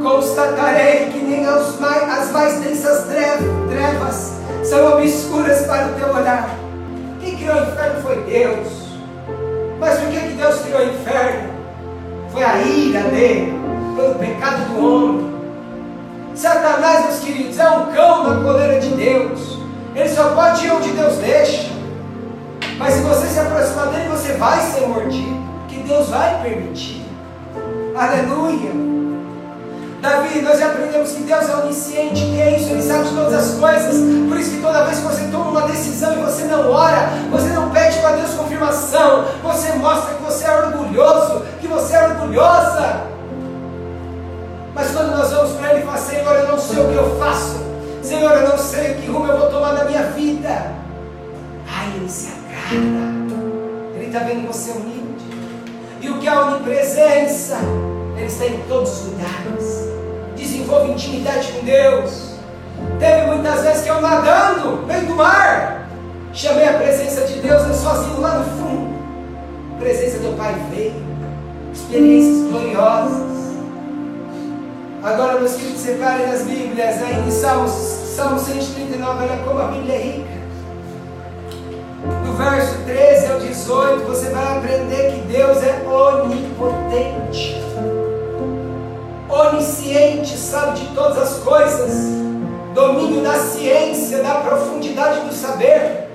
Constatarei 0.00 1.06
que 1.06 1.18
nem 1.18 1.44
as 1.44 1.80
mais, 1.80 2.02
as 2.18 2.30
mais 2.30 2.60
densas 2.60 3.06
trevas 3.68 4.34
são 4.62 4.98
obscuras 4.98 5.66
para 5.66 5.88
o 5.88 5.94
teu 5.94 6.14
olhar. 6.14 6.48
Quem 7.20 7.36
criou 7.36 7.56
o 7.56 7.62
inferno 7.64 8.02
foi 8.02 8.22
Deus. 8.22 8.68
Mas 9.80 9.98
por 9.98 10.10
que, 10.10 10.20
que 10.20 10.34
Deus 10.34 10.60
criou 10.60 10.80
o 10.80 10.90
inferno? 10.90 11.50
Foi 12.30 12.44
a 12.44 12.58
ira 12.58 13.00
dele, 13.10 13.52
pelo 13.96 14.14
pecado 14.14 14.64
do 14.68 14.86
homem. 14.86 15.32
Satanás, 16.36 17.06
meus 17.06 17.18
queridos, 17.18 17.58
é 17.58 17.68
um 17.68 17.86
cão 17.92 18.28
na 18.28 18.44
coleira 18.44 18.78
de 18.78 18.90
Deus. 18.90 19.58
Ele 19.96 20.08
só 20.08 20.36
pode 20.36 20.64
ir 20.64 20.70
onde 20.70 20.90
Deus 20.90 21.16
deixa. 21.16 21.81
Mas 22.82 22.94
se 22.94 23.00
você 23.02 23.28
se 23.28 23.38
aproximar 23.38 23.86
dele, 23.90 24.08
você 24.08 24.32
vai 24.32 24.60
ser 24.60 24.88
mordido. 24.88 25.40
Que 25.68 25.76
Deus 25.84 26.08
vai 26.08 26.42
permitir. 26.42 27.06
Aleluia. 27.94 28.72
Davi, 30.00 30.42
nós 30.42 30.60
aprendemos 30.60 31.12
que 31.12 31.22
Deus 31.22 31.48
é 31.48 31.56
onisciente, 31.58 32.22
que 32.22 32.40
é 32.40 32.56
isso, 32.56 32.70
Ele 32.70 32.82
sabe 32.82 33.04
de 33.04 33.14
todas 33.14 33.34
as 33.34 33.54
coisas. 33.56 33.94
Por 34.28 34.36
isso 34.36 34.50
que 34.50 34.60
toda 34.60 34.84
vez 34.84 34.98
que 34.98 35.04
você 35.04 35.28
toma 35.30 35.50
uma 35.50 35.62
decisão 35.68 36.12
e 36.12 36.22
você 36.22 36.42
não 36.42 36.72
ora, 36.72 37.08
você 37.30 37.50
não 37.50 37.70
pede 37.70 38.00
para 38.00 38.16
Deus 38.16 38.34
confirmação, 38.34 39.26
você 39.44 39.72
mostra 39.74 40.14
que 40.16 40.22
você 40.24 40.44
é 40.44 40.50
orgulhoso, 40.50 41.46
que 41.60 41.68
você 41.68 41.94
é 41.94 42.08
orgulhosa. 42.08 43.00
Mas 44.74 44.90
quando 44.90 45.16
nós 45.16 45.30
vamos 45.30 45.52
para 45.52 45.70
Ele 45.70 45.82
e 45.82 45.84
falamos, 45.84 46.00
Senhor, 46.02 46.34
eu 46.34 46.48
não 46.48 46.58
sei 46.58 46.80
o 46.80 46.88
que 46.88 46.96
eu 46.96 47.16
faço, 47.20 47.64
Senhor, 48.02 48.32
eu 48.32 48.48
não 48.48 48.58
sei 48.58 48.94
que 48.94 49.06
rumo 49.06 49.28
eu 49.28 49.38
vou 49.38 49.50
tomar 49.50 49.72
na 49.74 49.84
minha 49.84 50.02
vida. 50.02 50.72
Ai, 51.68 51.92
Ele 51.94 52.08
se 52.08 52.41
Ele 53.94 54.06
está 54.06 54.20
vendo 54.20 54.46
você 54.46 54.70
humilde. 54.70 55.02
E 56.00 56.08
o 56.08 56.18
que 56.18 56.26
é 56.26 56.30
a 56.30 56.46
onipresença? 56.46 57.58
Ele 58.16 58.26
está 58.26 58.46
em 58.46 58.60
todos 58.68 58.90
os 58.90 59.06
lugares 59.06 59.92
desenvolva 60.42 60.92
intimidade 60.92 61.52
com 61.52 61.64
Deus. 61.64 62.32
Teve 62.98 63.26
muitas 63.26 63.62
vezes 63.62 63.82
que 63.82 63.88
eu 63.88 64.00
nadando 64.00 64.76
no 64.76 64.86
meio 64.86 65.06
do 65.06 65.14
mar, 65.14 65.88
chamei 66.32 66.68
a 66.68 66.74
presença 66.74 67.22
de 67.22 67.40
Deus, 67.40 67.62
eu 67.62 67.74
sozinho 67.74 68.20
lá 68.20 68.38
no 68.38 68.44
fundo. 68.44 68.92
A 69.76 69.80
presença 69.80 70.18
do 70.18 70.36
Pai 70.36 70.54
veio, 70.70 70.94
experiências 71.72 72.50
gloriosas. 72.50 73.32
Agora, 75.02 75.40
meus 75.40 75.54
queridos, 75.54 75.80
separem 75.80 76.26
as 76.26 76.42
Bíblias 76.42 77.02
aí 77.02 77.26
em 77.26 77.30
Salmos, 77.30 77.72
Salmo 77.72 78.38
139, 78.38 79.24
olha 79.24 79.36
como 79.44 79.60
a 79.60 79.66
Bíblia 79.66 79.94
é 79.94 79.98
rica. 79.98 80.41
Verso 82.36 82.78
13 82.84 83.32
ao 83.32 83.40
18, 83.40 84.04
você 84.06 84.30
vai 84.30 84.58
aprender 84.58 85.12
que 85.12 85.20
Deus 85.32 85.62
é 85.62 85.82
onipotente 85.86 87.62
onisciente, 89.32 90.36
sabe 90.36 90.80
de 90.80 90.86
todas 90.94 91.18
as 91.18 91.38
coisas, 91.38 91.90
domínio 92.74 93.22
da 93.22 93.34
ciência, 93.34 94.22
da 94.22 94.34
profundidade 94.36 95.20
do 95.20 95.32
saber. 95.32 96.08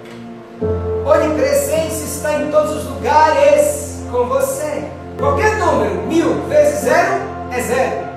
Onipresença 1.06 2.04
está 2.04 2.34
em 2.34 2.52
todos 2.52 2.78
os 2.78 2.86
lugares 2.86 4.04
com 4.12 4.26
você. 4.26 4.84
Qualquer 5.18 5.58
número, 5.58 6.04
mil 6.04 6.44
vezes 6.44 6.82
zero, 6.82 7.22
é 7.52 7.62
zero. 7.62 8.08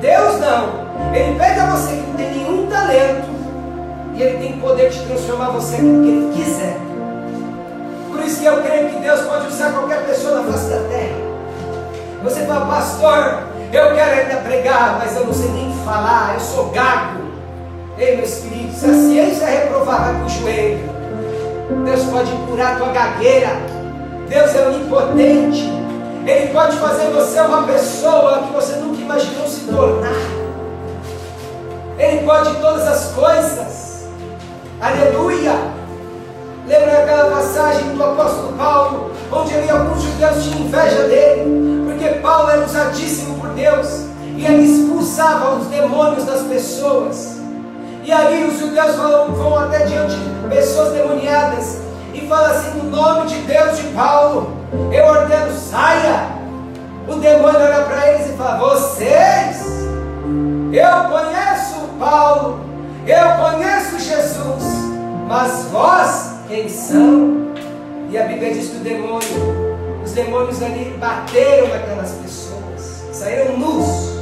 Deus 0.00 0.40
não. 0.40 0.82
Ele 1.14 1.36
pega 1.38 1.66
você 1.66 1.96
que 1.96 2.06
não 2.06 2.14
tem 2.14 2.30
nenhum 2.30 2.66
talento 2.66 3.28
e 4.14 4.22
ele 4.22 4.38
tem 4.38 4.60
poder 4.60 4.90
de 4.90 5.00
transformar 5.06 5.50
você 5.50 5.78
no 5.78 6.02
que 6.02 6.08
ele 6.08 6.32
quiser. 6.34 6.91
Por 8.22 8.28
isso 8.28 8.38
que 8.38 8.46
eu 8.46 8.62
creio 8.62 8.88
que 8.88 9.00
Deus 9.00 9.20
pode 9.22 9.48
usar 9.48 9.72
qualquer 9.72 10.06
pessoa 10.06 10.40
na 10.40 10.52
face 10.52 10.70
da 10.70 10.78
terra. 10.88 11.16
Você 12.22 12.46
fala, 12.46 12.66
pastor, 12.66 13.42
eu 13.72 13.94
quero 13.96 14.20
ainda 14.20 14.36
pregar, 14.42 14.96
mas 15.00 15.16
eu 15.16 15.26
não 15.26 15.34
sei 15.34 15.50
nem 15.50 15.74
falar, 15.84 16.34
eu 16.34 16.40
sou 16.40 16.66
gago. 16.66 17.20
Ei, 17.98 18.18
meus 18.18 18.34
queridos, 18.34 18.76
se 18.76 18.86
a 18.86 18.94
ciência 18.94 19.46
reprovar, 19.46 20.04
vai 20.04 20.14
para 20.14 20.24
o 20.24 20.28
joelho. 20.28 20.88
Deus 21.84 22.04
pode 22.04 22.30
curar 22.46 22.78
tua 22.78 22.92
gagueira. 22.92 23.56
Deus 24.28 24.54
é 24.54 24.68
onipotente. 24.68 25.68
Ele 26.24 26.52
pode 26.52 26.76
fazer 26.76 27.10
você 27.10 27.40
uma 27.40 27.64
pessoa 27.64 28.44
que 28.46 28.52
você 28.52 28.76
nunca 28.76 29.00
imaginou 29.00 29.48
se 29.48 29.62
tornar. 29.62 30.12
Ele 31.98 32.24
pode 32.24 32.54
todas 32.60 32.86
as 32.86 33.06
coisas. 33.14 34.06
Aleluia. 34.80 35.81
Lembra 36.66 37.02
aquela 37.02 37.30
passagem 37.30 37.88
do 37.96 38.04
apóstolo 38.04 38.52
Paulo, 38.52 39.10
onde 39.32 39.52
ali 39.52 39.68
alguns 39.68 40.02
judeus 40.02 40.44
tinham 40.44 40.60
inveja 40.60 41.02
dele, 41.08 41.84
porque 41.84 42.20
Paulo 42.20 42.50
era 42.50 42.64
usadíssimo 42.64 43.38
por 43.40 43.48
Deus 43.50 44.06
e 44.36 44.46
ele 44.46 44.62
expulsava 44.62 45.56
os 45.56 45.66
demônios 45.66 46.24
das 46.24 46.42
pessoas. 46.42 47.36
E 48.04 48.12
ali 48.12 48.44
os 48.44 48.60
judeus 48.60 48.94
vão, 48.94 49.32
vão 49.32 49.58
até 49.58 49.86
diante 49.86 50.14
de 50.14 50.48
pessoas 50.48 50.92
demoniadas 50.92 51.78
e 52.14 52.26
falam 52.28 52.50
assim: 52.52 52.78
no 52.78 52.90
nome 52.90 53.26
de 53.26 53.36
Deus 53.38 53.76
de 53.76 53.84
Paulo, 53.88 54.52
eu 54.92 55.04
ordeno, 55.04 55.52
saia. 55.52 56.30
O 57.08 57.16
demônio 57.16 57.60
olha 57.60 57.82
para 57.82 58.12
eles 58.12 58.30
e 58.30 58.36
fala: 58.36 58.58
vocês, 58.58 59.66
eu 60.72 61.10
conheço 61.10 61.88
Paulo, 61.98 62.60
eu 63.06 63.44
conheço 63.44 63.98
Jesus, 63.98 64.64
mas 65.28 65.64
vós 65.72 66.32
quem 66.52 66.68
são. 66.68 67.54
E 68.10 68.18
a 68.18 68.24
Bíblia 68.24 68.52
diz 68.52 68.68
que 68.68 68.76
o 68.76 68.80
demônio, 68.80 69.78
os 70.04 70.12
demônios 70.12 70.62
ali 70.62 70.94
bateram 70.98 71.68
naquelas 71.68 72.10
pessoas, 72.10 73.04
saíram 73.10 73.56
nus. 73.56 74.12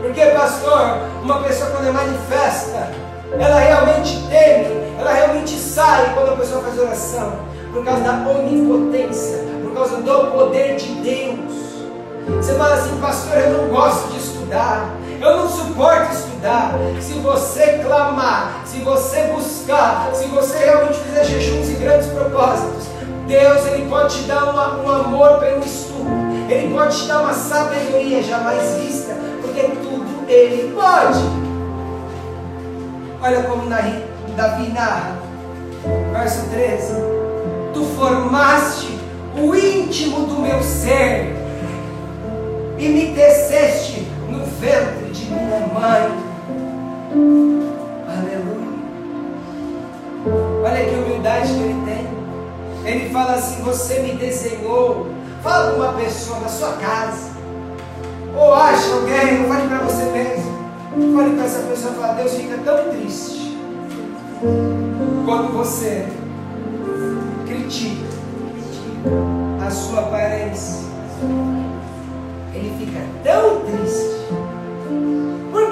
Porque, 0.00 0.24
pastor, 0.26 0.98
uma 1.20 1.42
pessoa 1.42 1.70
quando 1.70 1.88
é 1.88 1.90
manifesta, 1.90 2.90
ela 3.32 3.58
realmente 3.58 4.22
teme, 4.28 4.94
ela 5.00 5.12
realmente 5.12 5.58
sai 5.58 6.14
quando 6.14 6.34
a 6.34 6.36
pessoa 6.36 6.62
faz 6.62 6.78
oração, 6.78 7.32
por 7.72 7.84
causa 7.84 8.02
da 8.02 8.28
onipotência, 8.28 9.38
por 9.62 9.74
causa 9.74 9.96
do 9.96 10.30
poder 10.30 10.76
de 10.76 10.92
Deus. 11.02 11.62
Você 12.36 12.54
fala 12.54 12.74
assim, 12.74 13.00
pastor, 13.00 13.36
eu 13.36 13.62
não 13.62 13.68
gosto 13.68 14.12
de 14.12 14.18
estudar, 14.18 14.94
eu 15.22 15.36
não 15.36 15.48
suporto 15.48 16.12
estudar. 16.12 16.74
Se 17.00 17.12
você 17.14 17.80
clamar, 17.84 18.62
se 18.66 18.80
você 18.80 19.28
buscar, 19.34 20.10
se 20.12 20.26
você 20.26 20.58
realmente 20.58 20.98
fizer 20.98 21.24
jejuns 21.24 21.70
e 21.70 21.74
grandes 21.74 22.08
propósitos, 22.08 22.86
Deus 23.28 23.66
ele 23.66 23.88
pode 23.88 24.18
te 24.18 24.22
dar 24.24 24.50
uma, 24.50 24.82
um 24.82 24.90
amor 24.90 25.38
pelo 25.38 25.64
estudo, 25.64 26.10
Ele 26.50 26.74
pode 26.74 27.00
te 27.00 27.06
dar 27.06 27.20
uma 27.20 27.32
sabedoria 27.32 28.22
jamais 28.22 28.74
vista, 28.78 29.16
porque 29.40 29.62
tudo 29.62 30.28
Ele 30.28 30.74
pode. 30.74 31.20
Olha 33.22 33.42
como 33.44 33.70
Davi 34.36 34.72
narra, 34.72 35.16
verso 36.12 36.48
13: 36.50 36.94
Tu 37.72 37.84
formaste 37.96 38.98
o 39.40 39.54
íntimo 39.54 40.26
do 40.26 40.40
meu 40.40 40.60
ser 40.62 41.36
e 42.76 42.88
me 42.88 43.14
teceste 43.14 44.08
no 44.28 44.44
ventre 44.44 45.01
de 45.12 45.26
minha 45.26 45.66
mãe. 45.68 46.10
Aleluia. 48.08 48.72
Olha 50.64 50.84
que 50.84 50.94
humildade 50.94 51.52
que 51.52 51.60
ele 51.60 51.82
tem. 51.84 52.92
Ele 52.92 53.10
fala 53.10 53.34
assim: 53.34 53.62
Você 53.62 54.00
me 54.00 54.12
desenhou. 54.12 55.08
Fala 55.42 55.72
com 55.72 55.80
uma 55.80 55.92
pessoa 55.94 56.40
na 56.40 56.48
sua 56.48 56.72
casa. 56.74 57.32
Ou 58.34 58.54
acha 58.54 58.92
alguém, 58.94 59.46
fale 59.48 59.68
para 59.68 59.78
você 59.78 60.04
mesmo. 60.04 61.16
Fale 61.16 61.36
com 61.36 61.42
essa 61.42 61.60
pessoa 61.68 61.92
e 61.92 61.96
fala: 61.96 62.14
Deus 62.14 62.32
fica 62.32 62.58
tão 62.64 62.90
triste 62.90 63.58
quando 65.24 65.52
você 65.52 66.08
critica 67.46 68.06
a 69.64 69.70
sua 69.70 70.00
aparência 70.00 70.82
ele 72.54 72.74
fica 72.78 73.00
tão 73.24 73.60
triste. 73.60 74.12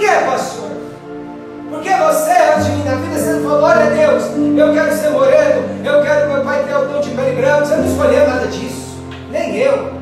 Que, 0.00 0.24
pastor? 0.24 0.70
Porque 1.68 1.90
você, 1.90 2.70
mim 2.70 2.84
na 2.84 2.94
vida, 2.94 3.18
você 3.18 3.32
não 3.34 3.50
falou, 3.50 3.64
olha 3.64 3.90
Deus, 3.90 4.24
eu 4.56 4.72
quero 4.72 4.96
ser 4.96 5.10
moreno, 5.10 5.84
eu 5.84 6.02
quero 6.02 6.26
que 6.26 6.34
meu 6.34 6.42
pai 6.42 6.64
tenha 6.64 6.80
o 6.80 6.88
tom 6.88 7.00
de 7.00 7.10
pele 7.10 7.36
branco. 7.36 7.66
Você 7.66 7.76
não 7.76 7.84
escolheu 7.84 8.26
nada 8.26 8.46
disso. 8.46 8.98
Nem 9.30 9.56
eu. 9.58 9.92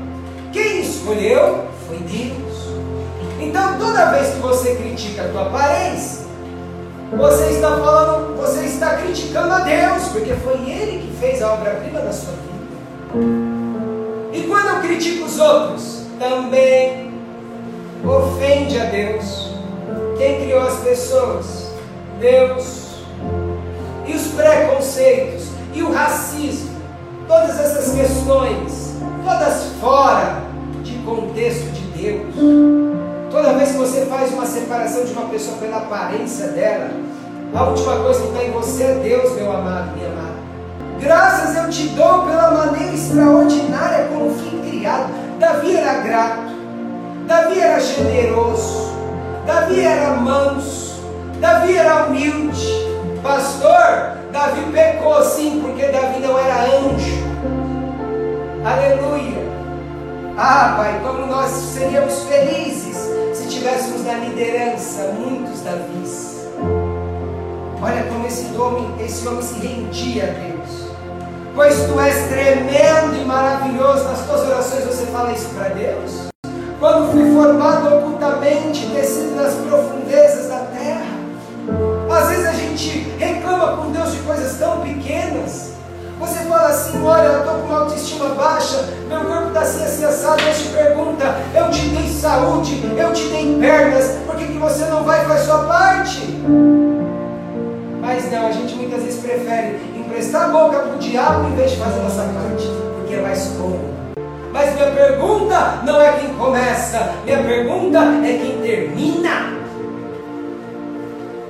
Quem 0.53 0.81
escolheu 0.81 1.67
foi 1.89 1.99
Deus. 1.99 2.69
Então 3.41 3.77
toda 3.77 4.13
vez 4.13 4.29
que 4.29 4.41
você 4.41 4.77
critica 4.77 5.23
a 5.23 5.29
tua 5.29 5.43
aparência, 5.43 6.27
você 7.17 7.51
está 7.51 7.71
falando, 7.77 8.37
você 8.37 8.67
está 8.67 8.97
criticando 8.99 9.53
a 9.53 9.59
Deus, 9.61 10.09
porque 10.13 10.33
foi 10.35 10.59
Ele 10.71 11.01
que 11.01 11.17
fez 11.19 11.43
a 11.43 11.55
obra-prima 11.55 12.01
da 12.01 12.13
sua 12.13 12.33
vida. 12.33 13.19
E 14.33 14.43
quando 14.43 14.69
eu 14.69 14.81
critico 14.81 15.25
os 15.25 15.41
outros, 15.41 16.03
também 16.21 17.13
ofende 18.05 18.79
a 18.79 18.85
Deus. 18.85 19.48
Quem 20.18 20.40
criou 20.40 20.62
as 20.62 20.81
pessoas? 20.81 21.68
Deus. 22.18 22.88
E 24.04 24.16
os 24.16 24.26
preconceitos, 24.33 25.48
e 25.72 25.83
o 25.83 25.92
racismo, 25.92 26.70
todas 27.28 27.61
essas 27.61 27.94
questões, 27.94 28.96
todas 29.24 29.64
fora 29.81 30.42
de 30.83 30.94
contexto 31.04 31.70
de 31.70 31.81
Deus. 32.02 32.35
Toda 33.31 33.52
vez 33.52 33.70
que 33.70 33.78
você 33.78 34.07
faz 34.07 34.33
uma 34.33 34.44
separação 34.44 35.04
de 35.04 35.12
uma 35.12 35.28
pessoa 35.28 35.57
pela 35.59 35.76
aparência 35.76 36.48
dela, 36.48 36.90
a 37.54 37.64
última 37.64 37.96
coisa 37.96 38.20
que 38.20 38.28
está 38.28 38.42
em 38.42 38.50
você 38.50 38.83
é 38.83 38.94
Deus, 38.94 39.33
meu 39.35 39.52
amado, 39.52 39.96
minha 39.96 40.09
amada. 40.09 40.38
Graças 40.98 41.57
eu 41.57 41.70
te 41.70 41.88
dou 41.90 42.24
pela 42.24 42.50
maneira 42.50 42.92
extraordinária 42.92 44.09
como 44.09 44.31
fui 44.31 44.68
criado. 44.68 45.12
Davi 45.38 45.76
era 45.76 46.00
grato, 46.00 46.52
Davi 47.26 47.61
era 47.61 47.78
generoso, 47.78 48.98
Davi 49.49 49.81
era 49.81 50.11
manso, 50.11 51.01
Davi 51.41 51.75
era 51.75 52.05
humilde. 52.05 52.69
Pastor, 53.23 54.19
Davi 54.31 54.61
pecou 54.71 55.25
sim, 55.25 55.63
porque 55.63 55.87
Davi 55.87 56.21
não 56.21 56.39
era 56.39 56.65
anjo. 56.65 57.17
Aleluia. 58.63 59.49
Ah, 60.37 60.75
Pai, 60.77 61.01
como 61.03 61.27
nós 61.27 61.51
seríamos 61.51 62.25
felizes 62.25 63.09
se 63.33 63.49
tivéssemos 63.49 64.05
na 64.05 64.19
liderança 64.19 65.15
muitos 65.19 65.63
Davis. 65.63 66.47
Olha 67.81 68.03
como 68.13 68.27
esse 68.27 68.55
homem, 68.55 68.95
esse 69.01 69.27
homem 69.27 69.41
se 69.41 69.55
rendia 69.67 70.25
a 70.25 70.27
Deus 70.27 70.89
pois 71.55 71.75
tu 71.87 71.99
és 71.99 72.29
tremendo 72.29 73.17
e 73.21 73.25
maravilhoso. 73.25 74.05
Nas 74.05 74.21
tuas 74.27 74.43
orações 74.43 74.85
você 74.85 75.07
fala 75.07 75.33
isso 75.33 75.49
para 75.49 75.71
Deus? 75.71 76.28
Quando 76.79 77.11
fui 77.11 77.35
formado 77.35 77.93
ocultamente, 77.97 78.87
descido 78.87 79.35
nas 79.35 79.53
profundezas 79.55 80.49
da 80.49 80.59
terra. 80.59 81.19
Às 82.09 82.29
vezes 82.29 82.47
a 82.47 82.53
gente 82.53 83.14
reclama 83.19 83.77
com 83.77 83.91
Deus 83.91 84.12
de 84.12 84.19
coisas 84.19 84.57
tão 84.59 84.81
pequenas. 84.81 85.73
Você 86.21 86.38
fala 86.45 86.69
assim, 86.69 87.05
olha, 87.05 87.27
eu 87.27 87.38
estou 87.41 87.55
com 87.55 87.67
uma 87.67 87.81
autoestima 87.81 88.29
baixa, 88.31 88.88
meu 89.09 89.21
corpo 89.25 89.49
está 89.49 89.61
assim, 89.61 89.85
assim, 89.85 90.05
assado, 90.05 90.43
Deus 90.43 90.57
te 90.59 90.69
pergunta, 90.69 91.37
eu 91.55 91.71
te 91.71 91.88
dei 91.88 92.09
saúde, 92.09 92.81
eu 92.97 93.12
te 93.12 93.29
dei 93.29 93.59
pernas, 93.61 94.17
por 94.27 94.37
que, 94.37 94.47
que 94.47 94.59
você 94.59 94.85
não 94.87 95.05
vai 95.05 95.25
fazer 95.27 95.41
a 95.41 95.45
sua 95.45 95.64
parte? 95.64 96.27
Mas 98.01 98.31
não, 98.33 98.47
a 98.47 98.53
gente 98.53 98.75
muitas 98.75 99.03
vezes 99.03 99.21
prefere 99.21 99.81
emprestar 99.97 100.45
a 100.45 100.49
boca 100.49 100.79
para 100.79 100.95
o 100.95 100.99
diabo 100.99 101.49
em 101.49 101.57
vez 101.57 101.73
de 101.73 101.77
fazer 101.77 102.01
a 102.01 102.03
nossa 102.03 102.23
parte, 102.23 102.67
porque 102.99 103.14
é 103.14 103.21
mais 103.21 103.47
cômodo. 103.57 103.98
Mas 104.53 104.75
minha 104.75 104.91
pergunta 104.91 105.81
não 105.85 106.01
é 106.01 106.13
quem 106.13 106.35
começa, 106.35 107.13
minha 107.25 107.43
pergunta 107.43 107.99
é 107.99 108.39
quem 108.39 108.61
termina. 108.63 109.59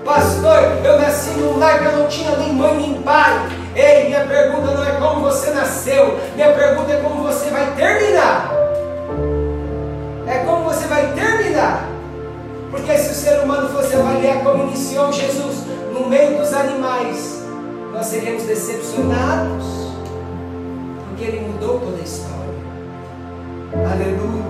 Pastor, 0.05 0.59
eu 0.85 0.99
nasci 0.99 1.31
num 1.33 1.59
lar 1.59 1.79
que 1.79 1.85
eu 1.85 1.93
não 1.93 2.07
tinha 2.09 2.37
nem 2.37 2.53
mãe 2.53 2.77
nem 2.77 2.95
pai. 3.03 3.49
Ei, 3.77 4.07
minha 4.07 4.25
pergunta 4.25 4.73
não 4.73 4.85
é 4.85 4.93
como 4.93 5.21
você 5.21 5.51
nasceu, 5.51 6.19
minha 6.35 6.53
pergunta 6.53 6.93
é 6.93 6.97
como 6.97 7.23
você 7.23 7.51
vai 7.51 7.71
terminar. 7.77 8.51
É 10.27 10.39
como 10.45 10.65
você 10.65 10.87
vai 10.87 11.13
terminar. 11.13 11.87
Porque 12.71 12.97
se 12.97 13.11
o 13.11 13.15
ser 13.15 13.41
humano 13.41 13.69
fosse 13.69 13.95
avaliar 13.95 14.43
como 14.43 14.65
iniciou 14.65 15.13
Jesus 15.13 15.65
no 15.93 16.09
meio 16.09 16.39
dos 16.39 16.53
animais, 16.53 17.43
nós 17.93 18.07
seríamos 18.07 18.45
decepcionados, 18.45 19.65
porque 21.09 21.25
Ele 21.25 21.41
mudou 21.41 21.81
toda 21.81 21.97
a 21.99 22.05
história. 22.05 22.48
Aleluia. 23.87 24.49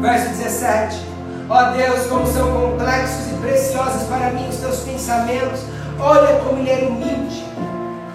Verso 0.00 0.28
17: 0.30 1.06
Ó 1.48 1.58
oh 1.58 1.76
Deus, 1.76 2.06
como 2.06 2.26
são 2.26 2.50
complexos 2.52 3.32
e 3.32 3.34
preciosos 3.40 4.02
para 4.04 4.30
mim 4.30 4.48
os 4.48 4.56
teus 4.56 4.80
pensamentos. 4.80 5.60
Olha 5.98 6.40
como 6.40 6.58
ele 6.58 6.70
era 6.70 6.86
humilde. 6.86 7.44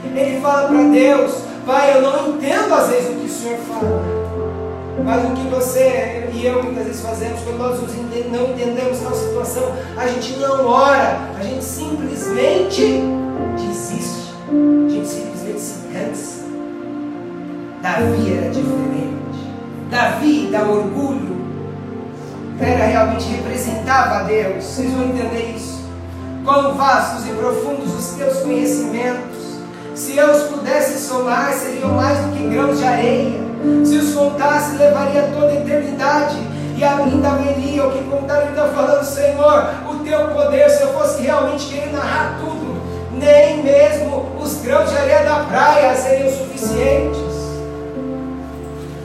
Ele 0.03 0.39
fala 0.41 0.67
para 0.67 0.83
Deus: 0.83 1.41
Pai, 1.65 1.97
eu 1.97 2.01
não 2.01 2.29
entendo 2.29 2.73
às 2.73 2.89
vezes 2.89 3.09
o 3.09 3.19
que 3.19 3.25
o 3.25 3.29
Senhor 3.29 3.57
fala. 3.59 4.15
Mas 5.03 5.25
o 5.25 5.33
que 5.33 5.47
você 5.49 6.29
e 6.33 6.45
eu 6.45 6.63
muitas 6.63 6.85
vezes 6.85 7.01
fazemos 7.01 7.41
quando 7.41 7.57
nós 7.57 7.79
não 8.31 8.51
entendemos 8.51 8.99
tal 8.99 9.13
situação, 9.13 9.75
a 9.97 10.07
gente 10.07 10.37
não 10.37 10.67
ora, 10.67 11.19
a 11.39 11.43
gente 11.43 11.63
simplesmente 11.63 13.03
desiste, 13.55 14.33
a 14.49 14.89
gente 14.89 15.07
simplesmente 15.07 15.59
se 15.59 15.79
cansa. 15.93 16.45
Davi 17.81 18.37
era 18.37 18.49
diferente. 18.49 19.24
Davi 19.95 20.49
dá 20.51 20.61
orgulho, 20.61 21.37
era 22.59 22.83
realmente 22.83 23.29
representava 23.29 24.15
a 24.15 24.23
Deus. 24.23 24.61
Vocês 24.61 24.91
vão 24.91 25.05
entender 25.05 25.53
isso. 25.55 25.85
Quão 26.43 26.73
vastos 26.73 27.25
e 27.25 27.29
profundos 27.29 27.95
os 27.95 28.17
teus 28.17 28.39
conhecimentos. 28.39 29.61
Se 29.95 30.17
eu 30.17 30.31
os 30.31 30.43
pudesse 30.49 30.99
somar, 30.99 31.53
seriam 31.53 31.93
mais 31.93 32.17
do 32.17 32.35
que 32.35 32.45
grãos 32.49 32.77
de 32.77 32.83
areia. 32.83 33.39
Se 33.85 33.95
os 33.95 34.13
contasse, 34.13 34.75
levaria 34.75 35.29
toda 35.33 35.47
a 35.47 35.55
eternidade. 35.61 36.35
E 36.75 36.83
ainda 36.83 37.29
haveria 37.29 37.87
o 37.87 37.91
que 37.93 38.03
contar. 38.03 38.41
Ele 38.41 38.49
está 38.49 38.67
falando, 38.67 39.05
Senhor, 39.05 39.69
o 39.89 40.03
teu 40.03 40.27
poder, 40.27 40.69
se 40.71 40.83
eu 40.83 40.89
fosse 40.89 41.21
realmente 41.21 41.67
querer 41.67 41.93
narrar 41.93 42.37
tudo, 42.41 42.81
nem 43.13 43.63
mesmo 43.63 44.25
os 44.43 44.55
grãos 44.55 44.89
de 44.89 44.97
areia 44.97 45.23
da 45.23 45.35
praia 45.45 45.95
seriam 45.95 46.29
suficientes. 46.29 47.24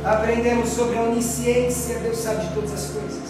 Aprendemos 0.05 0.69
sobre 0.71 0.99
a 0.99 1.03
onisciência, 1.03 1.99
Deus 1.99 2.19
sabe 2.19 2.47
de 2.47 2.55
todas 2.55 2.73
as 2.73 2.87
coisas. 2.87 3.21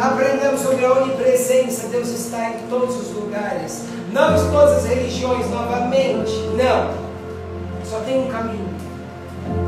Aprendemos 0.00 0.60
sobre 0.60 0.84
a 0.84 0.92
onipresença, 0.92 1.88
Deus 1.88 2.08
está 2.08 2.50
em 2.50 2.68
todos 2.68 2.96
os 2.96 3.14
lugares. 3.14 3.84
Não 4.12 4.36
em 4.36 4.50
todas 4.50 4.78
as 4.78 4.86
religiões 4.86 5.48
novamente, 5.50 6.32
não. 6.56 6.94
Só 7.84 8.00
tem 8.00 8.26
um 8.26 8.30
caminho. 8.30 8.68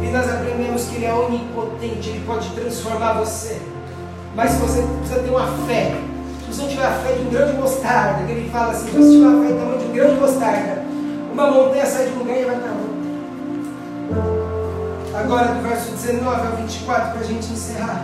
E 0.03 0.07
nós 0.09 0.29
aprendemos 0.29 0.85
que 0.85 0.97
Ele 0.97 1.07
é 1.07 1.15
onipotente, 1.15 2.11
Ele 2.11 2.25
pode 2.27 2.51
transformar 2.51 3.15
você. 3.15 3.61
Mas 4.35 4.55
você 4.57 4.83
precisa 5.01 5.21
ter 5.21 5.31
uma 5.31 5.47
fé 5.67 5.93
se 6.53 6.59
você 6.59 6.63
não 6.63 6.69
tiver 6.69 6.85
a 6.85 6.93
fé 6.93 7.13
de 7.13 7.23
um 7.23 7.31
grão 7.31 7.47
de 7.47 7.55
mostarda, 7.55 8.25
que 8.25 8.33
ele 8.33 8.51
fala 8.51 8.73
assim, 8.73 8.91
se 8.91 8.97
você 8.97 9.11
tiver 9.13 9.27
a 9.27 9.41
fé 9.41 9.79
de 9.79 9.85
um 9.85 9.93
grão 9.93 10.15
de 10.15 10.21
mostarda, 10.21 10.83
uma 11.33 11.51
montanha 11.51 11.87
sai 11.87 12.07
de 12.07 12.13
um 12.13 12.19
lugar 12.19 12.39
e 12.39 12.45
vai 12.45 12.57
para. 12.57 12.82
Agora 15.23 15.55
do 15.55 15.63
verso 15.63 15.93
19 15.93 16.47
ao 16.49 16.57
24, 16.57 17.13
para 17.13 17.21
a 17.21 17.25
gente 17.25 17.53
encerrar. 17.53 18.03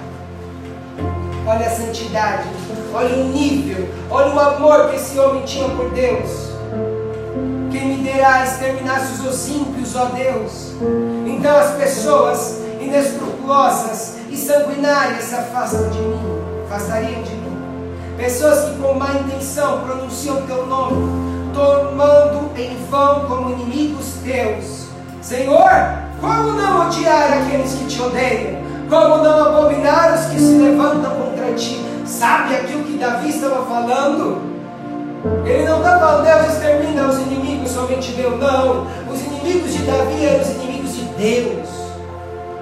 Olha 1.44 1.66
a 1.66 1.70
santidade, 1.70 2.48
olha 2.94 3.12
o 3.16 3.24
nível, 3.24 3.88
olha 4.08 4.32
o 4.32 4.38
amor 4.38 4.90
que 4.90 4.96
esse 4.96 5.18
homem 5.18 5.42
tinha 5.44 5.68
por 5.70 5.90
Deus. 5.90 6.30
Quem 7.72 7.88
me 7.88 8.04
derá 8.04 8.44
exterminasse 8.44 9.26
os 9.26 9.48
ímpios, 9.48 9.96
ó 9.96 10.04
Deus. 10.06 10.74
Então 11.26 11.56
as 11.56 11.72
pessoas 11.72 12.60
inescrupulosas 12.80 14.18
e 14.30 14.36
sanguinárias 14.36 15.24
se 15.24 15.34
afastam 15.34 15.90
de 15.90 15.98
mim, 15.98 16.40
afastariam 16.66 17.20
de 17.22 17.32
mim. 17.32 17.92
Pessoas 18.16 18.70
que 18.70 18.78
com 18.78 18.94
má 18.94 19.14
intenção 19.14 19.80
pronunciam 19.80 20.46
teu 20.46 20.66
nome, 20.66 21.52
tomando 21.52 22.56
em 22.56 22.76
vão 22.88 23.24
como 23.26 23.50
inimigos 23.50 24.06
teus. 24.22 24.86
Senhor, 25.20 26.07
como 26.20 26.52
não 26.52 26.86
odiar 26.86 27.32
aqueles 27.32 27.72
que 27.74 27.86
te 27.86 28.02
odeiam? 28.02 28.58
Como 28.88 29.18
não 29.18 29.48
abominar 29.48 30.14
os 30.14 30.26
que 30.26 30.38
se 30.38 30.52
levantam 30.54 31.14
contra 31.14 31.52
ti? 31.54 31.84
Sabe 32.06 32.56
aquilo 32.56 32.84
que 32.84 32.98
Davi 32.98 33.28
estava 33.28 33.64
falando? 33.66 34.40
Ele 35.44 35.64
não 35.64 35.78
está 35.78 35.98
falando, 35.98 36.24
Deus 36.24 36.54
extermina 36.54 37.06
os 37.06 37.18
inimigos, 37.18 37.70
somente 37.70 38.12
Deus. 38.12 38.38
Não. 38.40 38.86
Os 39.12 39.20
inimigos 39.20 39.72
de 39.72 39.82
Davi 39.82 40.24
eram 40.24 40.40
os 40.40 40.48
inimigos 40.48 40.96
de 40.96 41.04
Deus. 41.04 41.68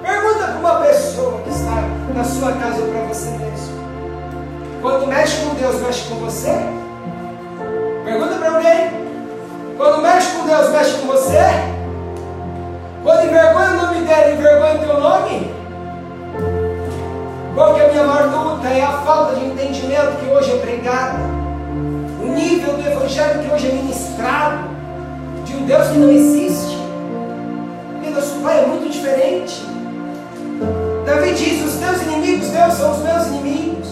Pergunta 0.01 0.47
para 0.47 0.59
uma 0.59 0.75
pessoa 0.85 1.41
que 1.41 1.49
está 1.49 1.83
na 2.13 2.23
sua 2.23 2.51
casa 2.53 2.81
ou 2.81 2.87
para 2.89 3.01
você 3.07 3.29
mesmo. 3.29 3.77
Quando 4.81 5.07
mexe 5.07 5.45
com 5.45 5.55
Deus, 5.55 5.81
mexe 5.81 6.09
com 6.09 6.15
você? 6.15 6.57
Pergunta 8.03 8.35
para 8.35 8.55
alguém. 8.55 8.91
Quando 9.77 10.01
mexe 10.01 10.31
com 10.35 10.45
Deus, 10.45 10.69
mexe 10.69 10.91
com 10.99 11.07
você? 11.07 11.76
Quando 13.07 13.23
envergonha 13.23 13.69
o 13.69 13.77
nome 13.77 14.05
dele, 14.05 14.33
envergonha 14.33 14.75
o 14.75 14.79
teu 14.79 14.99
nome? 14.99 15.55
Qual 17.55 17.73
que 17.73 17.79
é 17.79 17.85
a 17.85 17.87
minha 17.93 18.03
maior 18.03 18.25
luta? 18.25 18.67
É 18.67 18.83
a 18.83 18.91
falta 18.97 19.35
de 19.35 19.45
entendimento 19.45 20.17
que 20.19 20.29
hoje 20.29 20.51
é 20.51 20.57
pregado. 20.57 21.19
O 22.21 22.25
nível 22.25 22.73
do 22.73 22.85
evangelho 22.85 23.39
que 23.41 23.49
hoje 23.49 23.69
é 23.69 23.71
ministrado. 23.71 24.57
De 25.45 25.55
um 25.55 25.65
Deus 25.65 25.87
que 25.87 25.97
não 25.97 26.11
existe. 26.11 26.77
E 28.03 28.09
nosso 28.09 28.41
Pai 28.43 28.65
é 28.65 28.67
muito 28.67 28.91
diferente. 28.91 29.65
Davi 31.05 31.33
diz: 31.33 31.63
Os 31.63 31.79
teus 31.79 32.01
inimigos, 32.01 32.49
Deus, 32.49 32.73
são 32.73 32.91
os 32.91 32.97
meus 32.97 33.27
inimigos. 33.27 33.87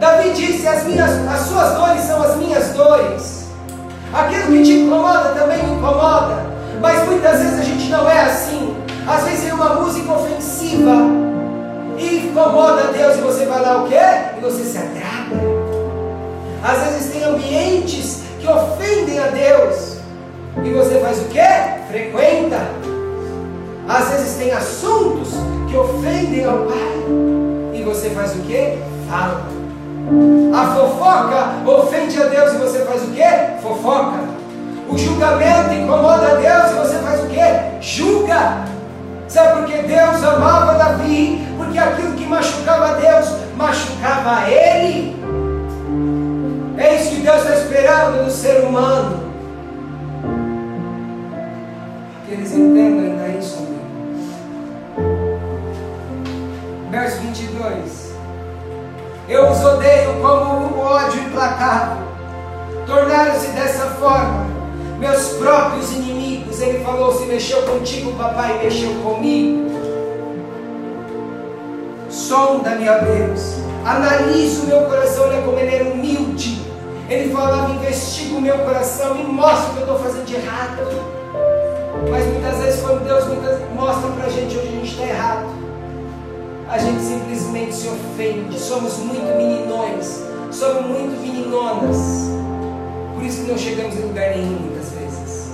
Davi 0.00 0.30
disse: 0.30 0.66
as, 0.66 0.82
minhas, 0.84 1.10
as 1.28 1.40
suas 1.40 1.74
dores 1.74 2.00
são 2.00 2.22
as 2.22 2.36
minhas 2.36 2.72
dores. 2.72 3.48
Aquilo 4.14 4.46
que 4.46 4.62
te 4.62 4.72
incomoda 4.78 5.34
também 5.34 5.62
me 5.62 5.74
incomoda. 5.74 6.45
Mas 6.80 7.06
muitas 7.08 7.40
vezes 7.40 7.58
a 7.58 7.62
gente 7.62 7.88
não 7.88 8.08
é 8.08 8.22
assim. 8.22 8.76
Às 9.06 9.24
vezes 9.24 9.48
é 9.48 9.54
uma 9.54 9.74
música 9.76 10.12
ofensiva 10.12 10.96
e 11.98 12.26
incomoda 12.26 12.92
Deus 12.92 13.16
e 13.16 13.20
você 13.20 13.46
vai 13.46 13.62
lá 13.62 13.82
o 13.82 13.88
quê? 13.88 14.00
E 14.36 14.40
você 14.40 14.64
se 14.64 14.78
atrapa. 14.78 15.36
Às 16.62 16.92
vezes 16.92 17.12
tem 17.12 17.24
ambientes 17.24 18.22
que 18.40 18.48
ofendem 18.48 19.18
a 19.18 19.28
Deus 19.28 19.96
e 20.64 20.70
você 20.70 20.98
faz 21.00 21.18
o 21.20 21.24
quê? 21.26 21.40
Frequenta. 21.88 22.60
Às 23.88 24.08
vezes 24.08 24.36
tem 24.36 24.50
assuntos 24.50 25.28
que 25.68 25.76
ofendem 25.76 26.44
ao 26.44 26.58
Pai 26.58 26.96
e 27.74 27.82
você 27.82 28.10
faz 28.10 28.32
o 28.32 28.40
quê? 28.40 28.78
Fala. 29.08 29.46
A 30.52 30.74
fofoca 30.74 31.70
ofende 31.70 32.20
a 32.20 32.26
Deus 32.26 32.52
e 32.54 32.56
você 32.56 32.80
faz 32.80 33.02
o 33.02 33.12
quê? 33.12 33.60
Fofoca. 33.62 34.35
O 34.88 34.96
julgamento 34.96 35.74
incomoda 35.74 36.32
a 36.32 36.34
Deus 36.34 36.70
e 36.70 36.74
você 36.74 36.98
faz 36.98 37.24
o 37.24 37.26
quê? 37.26 37.80
Julga. 37.80 38.64
Sabe 39.28 39.60
por 39.60 39.64
que 39.66 39.82
Deus 39.82 40.22
amava 40.22 40.74
Davi? 40.74 41.44
Porque 41.56 41.78
aquilo 41.78 42.12
que 42.12 42.24
machucava 42.26 42.94
Deus 42.94 43.28
machucava 43.56 44.48
ele. 44.48 45.16
É 46.78 46.94
isso 46.94 47.16
que 47.16 47.22
Deus 47.22 47.42
está 47.42 47.56
esperando 47.56 48.24
do 48.24 48.30
ser 48.30 48.64
humano. 48.64 49.32
Que 52.26 52.32
eles 52.32 52.52
entendam 52.52 53.06
ainda 53.06 53.38
isso. 53.38 53.66
Verso 56.90 57.20
22. 57.22 58.14
Eu 59.28 59.50
os 59.50 59.64
odeio 59.64 60.20
como 60.22 60.76
o 60.76 60.78
ódio 60.78 61.20
implacável. 61.20 62.06
Tornaram-se 62.86 63.48
dessa 63.48 63.86
forma 63.86 64.45
meus 64.98 65.28
próprios 65.34 65.92
inimigos. 65.92 66.60
Ele 66.60 66.82
falou: 66.84 67.12
se 67.12 67.26
mexeu 67.26 67.62
contigo, 67.62 68.12
papai, 68.12 68.58
mexeu 68.62 68.94
comigo. 69.02 69.70
Sonda-me, 72.08 72.88
ó 72.88 72.98
Deus. 72.98 73.56
Analisa 73.84 74.62
o 74.62 74.66
meu 74.66 74.82
coração, 74.82 75.24
olha 75.28 75.42
como 75.42 75.58
ele 75.58 75.74
era 75.74 75.84
humilde. 75.84 76.60
Ele 77.08 77.32
falava: 77.32 77.72
investiga 77.72 78.36
o 78.36 78.40
meu 78.40 78.58
coração 78.58 79.16
e 79.16 79.22
mostra 79.22 79.70
o 79.70 79.74
que 79.74 79.78
eu 79.78 79.82
estou 79.82 79.98
fazendo 79.98 80.24
de 80.24 80.34
errado. 80.34 81.16
Mas 82.10 82.26
muitas 82.26 82.58
vezes, 82.58 82.80
quando 82.82 83.04
Deus 83.04 83.24
mostra 83.74 84.10
para 84.10 84.26
a 84.26 84.30
gente 84.30 84.56
onde 84.56 84.68
a 84.68 84.70
gente 84.70 84.92
está 84.92 85.06
errado, 85.06 85.46
a 86.68 86.78
gente 86.78 87.00
simplesmente 87.00 87.74
se 87.74 87.88
ofende. 87.88 88.58
Somos 88.58 88.98
muito 88.98 89.36
meninões, 89.36 90.22
somos 90.50 90.86
muito 90.86 91.20
meninonas. 91.20 92.35
Por 93.16 93.24
isso 93.24 93.44
que 93.44 93.50
não 93.50 93.56
chegamos 93.56 93.96
em 93.96 94.02
lugar 94.02 94.28
nenhum 94.36 94.58
muitas 94.58 94.90
vezes. 94.90 95.50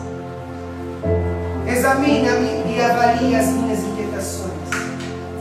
Examina-me 1.64 2.74
e 2.74 2.80
avalie 2.80 3.36
as 3.36 3.46
minhas 3.46 3.78
inquietações. 3.78 4.52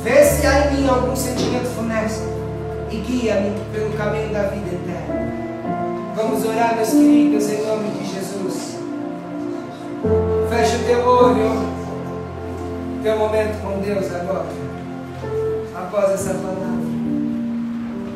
Vê 0.04 0.24
se 0.24 0.46
há 0.46 0.68
em 0.68 0.76
mim 0.76 0.88
algum 0.88 1.16
sentimento 1.16 1.66
funesto 1.76 2.24
e 2.92 2.98
guia-me 2.98 3.60
pelo 3.74 3.92
caminho 3.98 4.32
da 4.32 4.44
vida 4.44 4.68
eterna. 4.68 6.14
Vamos 6.16 6.46
orar, 6.46 6.76
meus 6.76 6.90
queridos, 6.90 7.50
em 7.50 7.66
nome 7.66 7.90
de 7.90 8.06
Jesus. 8.14 8.78
Feche 10.48 10.76
o 10.76 10.86
teu 10.86 11.00
olho, 11.04 11.66
teu 13.02 13.18
momento 13.18 13.60
com 13.64 13.80
Deus 13.80 14.14
agora, 14.14 14.46
após 15.76 16.12
essa 16.12 16.36
palavra. 16.36 16.92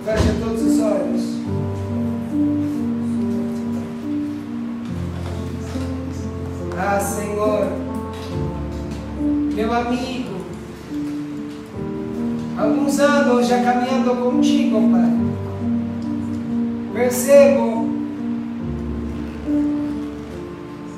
Feche 0.06 0.40
todos 0.40 0.62
os 0.62 0.80
olhos. 0.80 1.36
Ah, 6.78 7.00
Senhor, 7.00 7.68
meu 9.54 9.74
amigo, 9.74 10.36
alguns 12.58 13.00
anos 13.00 13.48
já 13.48 13.64
caminhando 13.64 14.14
contigo, 14.18 14.82
Pai. 14.92 15.10
Percebo, 16.94 17.90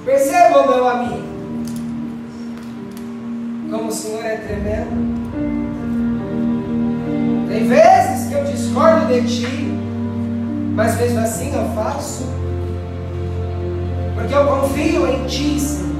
percebo, 0.04 0.68
meu 0.68 0.88
amigo, 0.88 1.28
como 3.70 3.90
o 3.90 3.92
Senhor 3.92 4.26
é 4.26 4.38
tremendo. 4.38 5.18
Tem 7.48 7.68
vezes 7.68 8.30
que 8.30 8.34
eu 8.34 8.44
discordo 8.46 9.14
de 9.14 9.22
Ti, 9.28 9.74
mas 10.76 10.98
mesmo 11.00 11.20
assim 11.20 11.54
eu 11.54 11.70
faço 11.76 12.37
porque 14.18 14.34
eu 14.34 14.48
confio 14.48 15.08
em 15.08 15.26
Ti, 15.28 15.60
Senhor. 15.60 15.96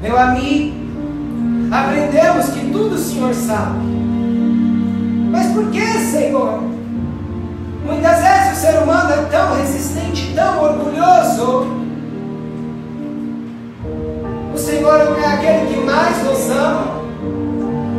Meu 0.00 0.18
amigo, 0.18 0.74
aprendemos 1.70 2.46
que 2.46 2.70
tudo 2.72 2.94
o 2.94 2.98
Senhor 2.98 3.34
sabe. 3.34 3.78
Mas 5.30 5.52
por 5.52 5.70
que, 5.70 5.84
Senhor? 5.84 6.62
Muitas 7.84 8.22
vezes 8.22 8.52
o 8.52 8.60
ser 8.60 8.82
humano 8.82 9.12
é 9.12 9.22
tão 9.30 9.54
resistente, 9.56 10.32
tão 10.34 10.62
orgulhoso. 10.62 11.66
O 14.54 14.58
Senhor 14.58 15.18
é 15.18 15.26
aquele 15.26 15.74
que 15.74 15.80
mais 15.80 16.24
nos 16.24 16.50
ama. 16.50 16.98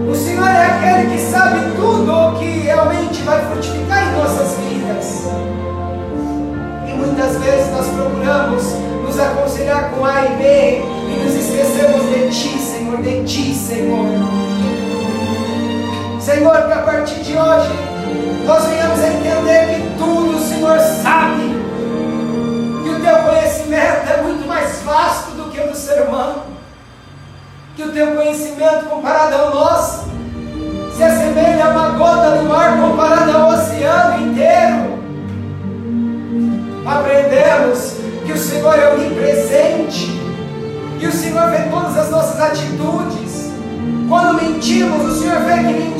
O 0.10 0.16
Senhor 0.16 0.48
é 0.48 0.66
aquele 0.66 1.12
que 1.12 1.22
sabe 1.22 1.60
tudo 1.76 2.12
o 2.12 2.40
que 2.40 2.60
realmente 2.62 3.22
vai 3.22 3.40
frutificar 3.46 4.08
em 4.08 4.18
nossas 4.18 4.58
vidas 4.58 4.69
muitas 7.00 7.38
vezes 7.38 7.72
nós 7.72 7.88
procuramos 7.88 8.64
nos 9.06 9.20
aconselhar 9.20 9.92
com 9.92 10.06
A 10.06 10.26
e 10.26 10.36
B 10.36 10.82
e 10.84 11.24
nos 11.24 11.34
esquecemos 11.34 12.06
de 12.10 12.30
Ti, 12.30 12.60
Senhor, 12.60 12.98
de 13.02 13.24
Ti, 13.24 13.56
Senhor. 13.56 14.06
Senhor, 16.20 16.68
que 16.68 16.74
a 16.74 16.84
partir 16.84 17.22
de 17.22 17.38
hoje 17.38 17.70
nós 18.46 18.66
venhamos 18.66 19.00
a 19.00 19.08
entender 19.08 19.76
que 19.76 19.98
tudo 19.98 20.38
o 20.38 20.40
Senhor 20.40 20.80
sabe, 20.80 21.44
que 22.84 22.90
o 22.90 23.00
Teu 23.00 23.18
conhecimento 23.24 24.10
é 24.10 24.22
muito 24.22 24.48
mais 24.48 24.82
vasto 24.82 25.32
do 25.32 25.50
que 25.50 25.60
o 25.60 25.70
do 25.70 25.76
ser 25.76 26.02
humano, 26.04 26.44
que 27.76 27.84
o 27.84 27.92
Teu 27.92 28.16
conhecimento 28.16 28.86
comparado 28.90 29.36
ao 29.36 29.56
nosso 29.56 30.10
se 30.96 31.04
assemelha 31.04 31.66
a 31.66 31.70
uma 31.70 31.90
gota 31.92 32.38
do 32.38 32.44
mar 32.50 32.78
comparada 32.78 33.34
ao 33.34 33.50
oceano 33.52 34.28
inteiro. 34.28 34.89
Aprendemos 36.90 37.98
que 38.26 38.32
o 38.32 38.38
Senhor 38.38 38.74
é 38.74 38.92
onipresente 38.92 40.10
e 41.00 41.06
o 41.06 41.12
Senhor 41.12 41.52
vê 41.52 41.60
todas 41.70 41.96
as 41.96 42.10
nossas 42.10 42.42
atitudes. 42.42 43.52
Quando 44.08 44.42
mentimos, 44.42 45.06
o 45.06 45.22
Senhor 45.22 45.40
vê 45.42 45.58
que 45.58 45.62
mentimos. 45.62 45.99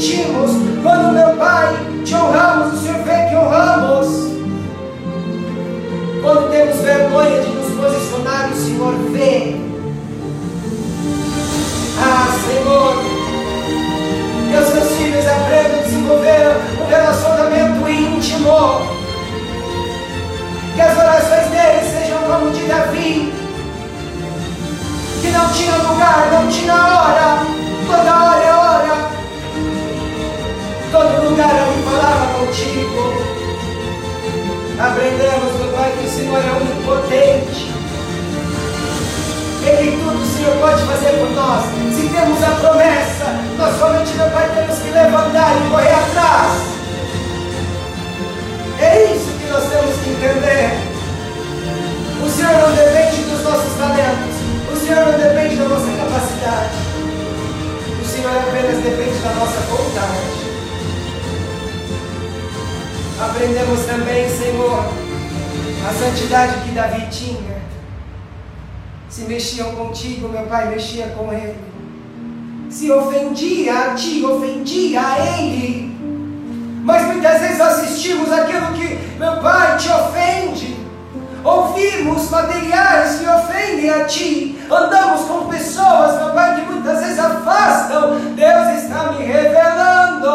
Ouvimos 82.10 82.30
materiais 82.32 83.20
que 83.20 83.28
ofendem 83.28 83.90
a 83.92 84.06
ti. 84.06 84.60
Andamos 84.70 85.22
com 85.22 85.48
pessoas, 85.48 86.18
meu 86.18 86.34
pai, 86.34 86.56
que 86.56 86.72
muitas 86.72 87.00
vezes 87.02 87.20
afastam. 87.20 88.20
Deus 88.36 88.84
está 88.84 89.12
me 89.12 89.26
revelando. 89.26 90.30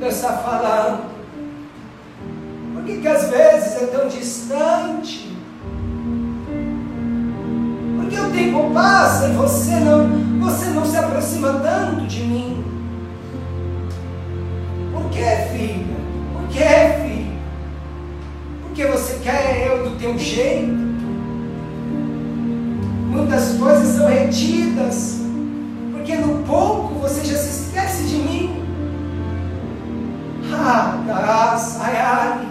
Deus 0.00 0.14
está 0.14 0.32
falando. 0.32 1.04
Por 2.74 2.84
que, 2.84 2.96
que 2.98 3.08
às 3.08 3.28
vezes 3.28 3.82
é 3.82 3.86
tão 3.86 4.08
distante? 4.08 5.36
Porque 8.00 8.18
o 8.18 8.30
tempo 8.30 8.70
passa 8.72 9.28
e 9.28 9.32
você 9.32 9.74
não, 9.76 10.40
você 10.40 10.66
não 10.66 10.84
se 10.84 10.96
aproxima 10.96 11.60
tanto 11.62 12.06
de 12.06 12.22
mim. 12.22 12.64
Por 14.94 15.10
que, 15.10 15.24
filha? 15.52 15.96
Por 16.32 16.48
que, 16.48 16.64
filho? 16.64 17.05
Porque 18.76 18.92
você 18.92 19.20
quer 19.24 19.68
eu 19.68 19.88
do 19.88 19.98
teu 19.98 20.18
jeito. 20.18 20.70
Muitas 23.08 23.54
coisas 23.54 23.96
são 23.96 24.06
retidas. 24.06 25.20
Porque 25.92 26.14
no 26.16 26.42
pouco 26.42 26.96
você 26.96 27.24
já 27.24 27.38
se 27.38 27.68
esquece 27.68 28.04
de 28.04 28.16
mim. 28.16 28.62
Ah, 30.52 30.98
ai, 31.80 31.96
ai. 31.96 32.48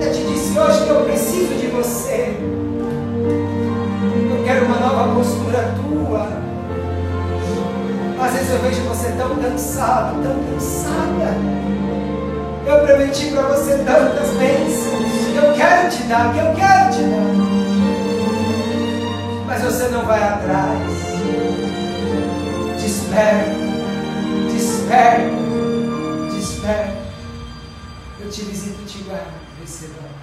Eu 0.00 0.10
te 0.10 0.22
disse 0.32 0.58
hoje 0.58 0.84
que 0.84 0.88
eu 0.88 1.04
preciso 1.04 1.54
de 1.56 1.66
você. 1.66 2.34
Eu 4.30 4.42
quero 4.42 4.64
uma 4.64 4.78
nova 4.78 5.14
postura 5.14 5.74
tua. 5.76 6.28
Às 8.24 8.32
vezes 8.32 8.50
eu 8.50 8.58
vejo 8.60 8.80
você 8.84 9.10
tão 9.18 9.36
cansado, 9.36 10.14
tão 10.22 10.34
cansada. 10.50 11.81
Eu 12.64 12.86
prometi 12.86 13.30
para 13.30 13.42
você 13.42 13.78
tantas 13.78 14.30
bênçãos. 14.38 15.02
Eu 15.34 15.54
quero 15.54 15.90
te 15.90 16.02
dar, 16.04 16.32
que 16.32 16.38
eu 16.38 16.54
quero 16.54 16.92
te 16.92 17.02
dar. 17.02 17.32
Mas 19.46 19.62
você 19.62 19.88
não 19.88 20.04
vai 20.04 20.22
atrás. 20.22 20.92
Desperta, 22.80 23.50
desperta, 24.52 25.36
desperta. 26.34 27.02
Eu 28.20 28.30
te 28.30 28.42
visito 28.42 28.80
e 28.82 28.84
te 28.84 28.98
guardo. 29.02 29.32
Receba. 29.60 30.21